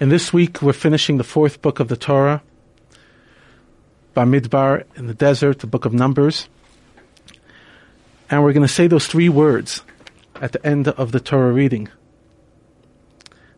And 0.00 0.10
this 0.10 0.32
week 0.32 0.60
we're 0.60 0.72
finishing 0.72 1.18
the 1.18 1.24
fourth 1.24 1.62
book 1.62 1.78
of 1.78 1.86
the 1.86 1.96
Torah, 1.96 2.42
Bamidbar 4.16 4.84
in 4.96 5.06
the 5.06 5.14
desert, 5.14 5.60
the 5.60 5.68
book 5.68 5.84
of 5.84 5.94
Numbers. 5.94 6.48
And 8.28 8.42
we're 8.42 8.52
going 8.52 8.66
to 8.66 8.72
say 8.72 8.88
those 8.88 9.06
three 9.06 9.28
words 9.28 9.82
at 10.40 10.50
the 10.50 10.66
end 10.66 10.88
of 10.88 11.12
the 11.12 11.20
Torah 11.20 11.52
reading. 11.52 11.88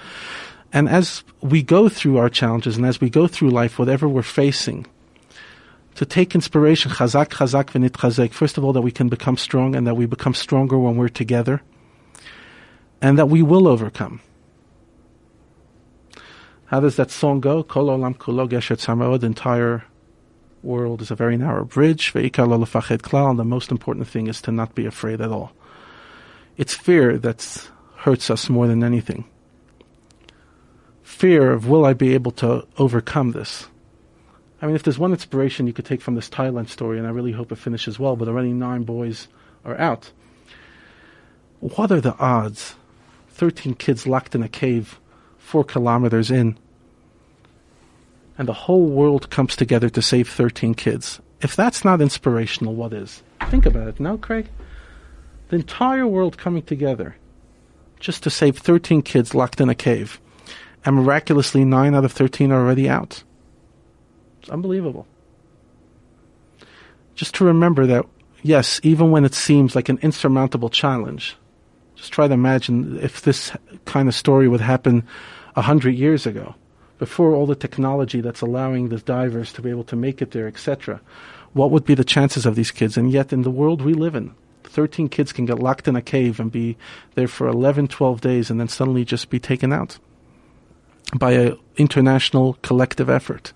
And 0.72 0.89
as 0.89 1.22
we 1.43 1.62
go 1.62 1.89
through 1.89 2.16
our 2.16 2.30
challenges 2.30 2.78
and 2.78 2.87
as 2.87 3.01
we 3.01 3.11
go 3.11 3.26
through 3.26 3.51
life, 3.51 3.78
whatever 3.78 4.09
we're 4.09 4.22
facing, 4.22 4.87
to 5.97 6.07
take 6.07 6.35
inspiration, 6.35 6.91
chazak, 6.93 7.28
chazak, 7.28 7.66
v'nit 7.66 7.91
chazek. 7.91 8.33
First 8.33 8.57
of 8.57 8.64
all, 8.64 8.72
that 8.72 8.80
we 8.80 8.91
can 8.91 9.11
become 9.11 9.37
strong 9.37 9.76
and 9.76 9.87
that 9.87 9.97
we 9.97 10.07
become 10.07 10.33
stronger 10.33 10.78
when 10.78 10.97
we're 10.97 11.11
together 11.11 11.61
and 13.03 13.18
that 13.18 13.28
we 13.28 13.42
will 13.42 13.66
overcome. 13.66 14.20
How 16.66 16.80
does 16.80 16.96
that 16.96 17.11
song 17.11 17.40
go? 17.40 17.62
Kol 17.62 17.88
olam 17.88 18.16
kulo 18.16 19.20
The 19.20 19.26
entire 19.26 19.84
world 20.62 21.03
is 21.03 21.11
a 21.11 21.16
very 21.16 21.36
narrow 21.36 21.64
bridge. 21.64 22.12
The 22.12 23.44
most 23.44 23.70
important 23.70 24.09
thing 24.09 24.28
is 24.28 24.40
to 24.42 24.53
not 24.53 24.74
be 24.74 24.86
afraid 24.86 25.20
at 25.20 25.30
all. 25.30 25.53
It's 26.57 26.74
fear 26.74 27.18
that 27.18 27.68
hurts 27.96 28.30
us 28.30 28.48
more 28.48 28.68
than 28.68 28.84
anything. 28.84 29.24
Fear 31.03 31.53
of 31.53 31.68
will 31.68 31.84
I 31.84 31.92
be 31.92 32.14
able 32.14 32.32
to 32.32 32.66
overcome 32.78 33.32
this? 33.32 33.66
I 34.62 34.66
mean, 34.66 34.76
if 34.76 34.84
there's 34.84 34.98
one 34.98 35.11
inspiration 35.11 35.66
you 35.66 35.72
could 35.72 35.84
take 35.84 36.00
from 36.00 36.14
this 36.14 36.30
Thailand 36.30 36.68
story, 36.68 36.98
and 36.98 37.07
I 37.07 37.11
really 37.11 37.32
hope 37.32 37.50
it 37.50 37.59
finishes 37.59 37.98
well, 37.98 38.14
but 38.14 38.28
already 38.28 38.53
nine 38.53 38.84
boys 38.84 39.26
are 39.64 39.76
out. 39.78 40.12
What 41.59 41.90
are 41.90 42.00
the 42.00 42.16
odds? 42.16 42.76
13 43.43 43.74
kids 43.74 44.07
locked 44.07 44.36
in 44.36 44.45
a 44.45 44.49
cave, 44.49 45.01
four 45.36 45.64
kilometers 45.64 46.30
in, 46.30 46.57
and 48.38 48.47
the 48.47 48.53
whole 48.53 48.86
world 48.86 49.30
comes 49.30 49.57
together 49.57 49.88
to 49.88 50.01
save 50.01 50.28
13 50.28 50.74
kids. 50.74 51.20
If 51.40 51.57
that's 51.57 51.84
not 51.84 52.01
inspirational, 52.01 52.76
what 52.76 52.93
is? 52.93 53.20
Think 53.51 53.66
about 53.66 53.88
it. 53.88 53.99
No, 53.99 54.16
Craig? 54.16 54.49
The 55.49 55.57
entire 55.57 56.07
world 56.07 56.38
coming 56.38 56.62
together 56.62 57.16
just 57.99 58.22
to 58.22 58.30
save 58.30 58.59
13 58.59 59.03
kids 59.03 59.34
locked 59.34 59.61
in 59.61 59.68
a 59.68 59.74
cave. 59.74 60.20
And 60.84 60.95
miraculously, 60.95 61.64
9 61.64 61.97
out 61.97 62.05
of 62.05 62.12
13 62.12 62.53
are 62.53 62.61
already 62.61 62.88
out. 62.88 63.24
It's 64.40 64.51
unbelievable. 64.51 65.09
Just 67.16 67.34
to 67.34 67.45
remember 67.45 67.86
that, 67.86 68.07
yes, 68.45 68.78
even 68.84 69.11
when 69.11 69.24
it 69.24 69.34
seems 69.34 69.74
like 69.74 69.88
an 69.88 69.99
insurmountable 70.01 70.70
challenge, 70.70 71.36
just 72.03 72.12
try 72.12 72.26
to 72.26 72.34
imagine 72.34 72.98
if 72.98 73.22
this 73.22 73.53
kind 73.84 74.09
of 74.09 74.14
story 74.16 74.48
would 74.48 74.61
happen 74.61 75.07
a 75.55 75.62
hundred 75.62 75.94
years 75.94 76.26
ago, 76.26 76.57
before 76.98 77.32
all 77.32 77.46
the 77.46 77.55
technology 77.55 78.20
that's 78.20 78.40
allowing 78.40 78.88
the 78.88 78.98
divers 78.98 79.53
to 79.53 79.62
be 79.62 79.70
able 79.70 79.84
to 79.84 79.94
make 79.94 80.20
it 80.20 80.32
there, 80.32 80.48
etc. 80.48 81.00
What 81.53 81.70
would 81.70 81.84
be 81.84 81.94
the 81.94 82.03
chances 82.03 82.44
of 82.44 82.57
these 82.57 82.72
kids? 82.72 82.96
And 82.96 83.12
yet, 83.12 83.32
in 83.32 83.42
the 83.42 83.53
world 83.53 83.82
we 83.82 83.94
live 83.94 84.16
in, 84.16 84.34
13 84.64 85.11
kids 85.11 85.32
can 85.32 85.44
get 85.44 85.61
locked 85.61 85.86
in 85.86 85.94
a 85.94 86.03
cave 86.03 86.40
and 86.40 86.50
be 86.50 86.76
there 87.14 87.28
for 87.28 87.46
11, 87.46 87.86
12 87.86 88.20
days 88.20 88.50
and 88.50 88.59
then 88.59 88.66
suddenly 88.66 89.05
just 89.05 89.30
be 89.30 89.38
taken 89.38 89.72
out 89.72 90.00
by 91.14 91.32
an 91.32 91.57
international 91.76 92.55
collective 92.62 93.09
effort 93.09 93.53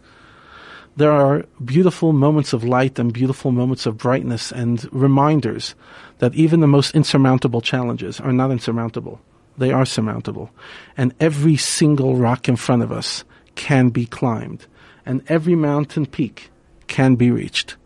there 0.96 1.12
are 1.12 1.44
beautiful 1.62 2.12
moments 2.12 2.54
of 2.54 2.64
light 2.64 2.98
and 2.98 3.12
beautiful 3.12 3.52
moments 3.52 3.84
of 3.84 3.98
brightness 3.98 4.50
and 4.50 4.88
reminders 4.92 5.74
that 6.18 6.34
even 6.34 6.60
the 6.60 6.66
most 6.66 6.94
insurmountable 6.94 7.60
challenges 7.60 8.18
are 8.18 8.32
not 8.32 8.50
insurmountable. 8.50 9.20
They 9.58 9.72
are 9.72 9.84
surmountable. 9.84 10.50
And 10.96 11.14
every 11.20 11.56
single 11.56 12.16
rock 12.16 12.48
in 12.48 12.56
front 12.56 12.82
of 12.82 12.92
us 12.92 13.24
can 13.54 13.90
be 13.90 14.06
climbed. 14.06 14.66
And 15.04 15.22
every 15.28 15.54
mountain 15.54 16.06
peak 16.06 16.50
can 16.86 17.14
be 17.14 17.30
reached. 17.30 17.76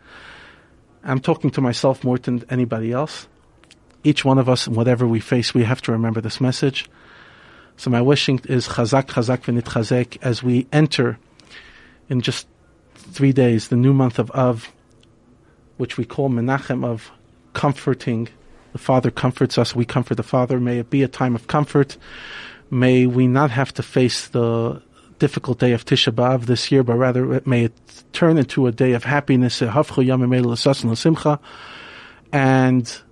I'm 1.02 1.20
talking 1.20 1.50
to 1.52 1.60
myself 1.60 2.04
more 2.04 2.18
than 2.18 2.44
anybody 2.48 2.92
else. 2.92 3.26
Each 4.04 4.24
one 4.24 4.38
of 4.38 4.48
us, 4.48 4.68
whatever 4.68 5.06
we 5.06 5.20
face, 5.20 5.52
we 5.52 5.64
have 5.64 5.82
to 5.82 5.92
remember 5.92 6.20
this 6.20 6.40
message. 6.40 6.88
So 7.76 7.90
my 7.90 8.02
wishing 8.02 8.40
is 8.44 8.68
chazak, 8.68 9.06
chazak, 9.06 9.42
v'nit 9.42 9.62
chazek 9.62 10.18
as 10.22 10.42
we 10.42 10.66
enter 10.72 11.18
in 12.08 12.20
just 12.20 12.46
three 13.00 13.32
days, 13.32 13.68
the 13.68 13.76
new 13.76 13.92
month 13.92 14.18
of 14.18 14.30
Av, 14.32 14.70
which 15.76 15.96
we 15.96 16.04
call 16.04 16.28
Menachem 16.28 16.84
of 16.84 17.10
comforting. 17.52 18.28
The 18.72 18.78
Father 18.78 19.10
comforts 19.10 19.58
us, 19.58 19.74
we 19.74 19.84
comfort 19.84 20.16
the 20.16 20.22
Father. 20.22 20.60
May 20.60 20.78
it 20.78 20.90
be 20.90 21.02
a 21.02 21.08
time 21.08 21.34
of 21.34 21.46
comfort. 21.46 21.96
May 22.70 23.06
we 23.06 23.26
not 23.26 23.50
have 23.50 23.74
to 23.74 23.82
face 23.82 24.28
the 24.28 24.80
difficult 25.18 25.58
day 25.58 25.72
of 25.72 25.84
Tisha 25.84 26.12
B'Av 26.12 26.46
this 26.46 26.70
year, 26.70 26.82
but 26.82 26.94
rather 26.94 27.42
may 27.44 27.64
it 27.64 27.72
turn 28.12 28.38
into 28.38 28.66
a 28.66 28.72
day 28.72 28.92
of 28.92 29.04
happiness. 29.04 29.60
And 32.32 33.02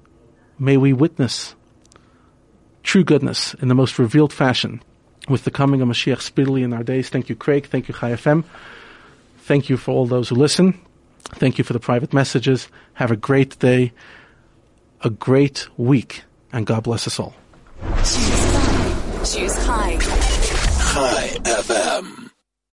may 0.58 0.76
we 0.76 0.92
witness 0.92 1.54
true 2.82 3.04
goodness 3.04 3.54
in 3.54 3.68
the 3.68 3.74
most 3.74 3.98
revealed 3.98 4.32
fashion 4.32 4.82
with 5.28 5.44
the 5.44 5.50
coming 5.50 5.82
of 5.82 5.88
Mashiach 5.88 6.22
speedily 6.22 6.62
in 6.62 6.72
our 6.72 6.82
days. 6.82 7.10
Thank 7.10 7.28
you, 7.28 7.36
Craig. 7.36 7.66
Thank 7.66 7.88
you, 7.88 7.94
Chai 7.94 8.12
FM. 8.12 8.44
Thank 9.48 9.70
you 9.70 9.78
for 9.78 9.92
all 9.92 10.04
those 10.04 10.28
who 10.28 10.34
listen. 10.34 10.78
Thank 11.36 11.56
you 11.56 11.64
for 11.64 11.72
the 11.72 11.80
private 11.80 12.12
messages. 12.12 12.68
Have 12.92 13.10
a 13.10 13.16
great 13.16 13.58
day, 13.58 13.94
a 15.00 15.08
great 15.08 15.66
week, 15.78 16.24
and 16.52 16.66
God 16.66 16.82
bless 16.82 17.06
us 17.06 17.18
all. 17.18 17.34
Choose 17.96 18.18
Chai. 18.52 19.24
Choose 19.24 19.64
Chai. 19.64 19.96
Chai 20.92 21.38
FM. 21.44 22.27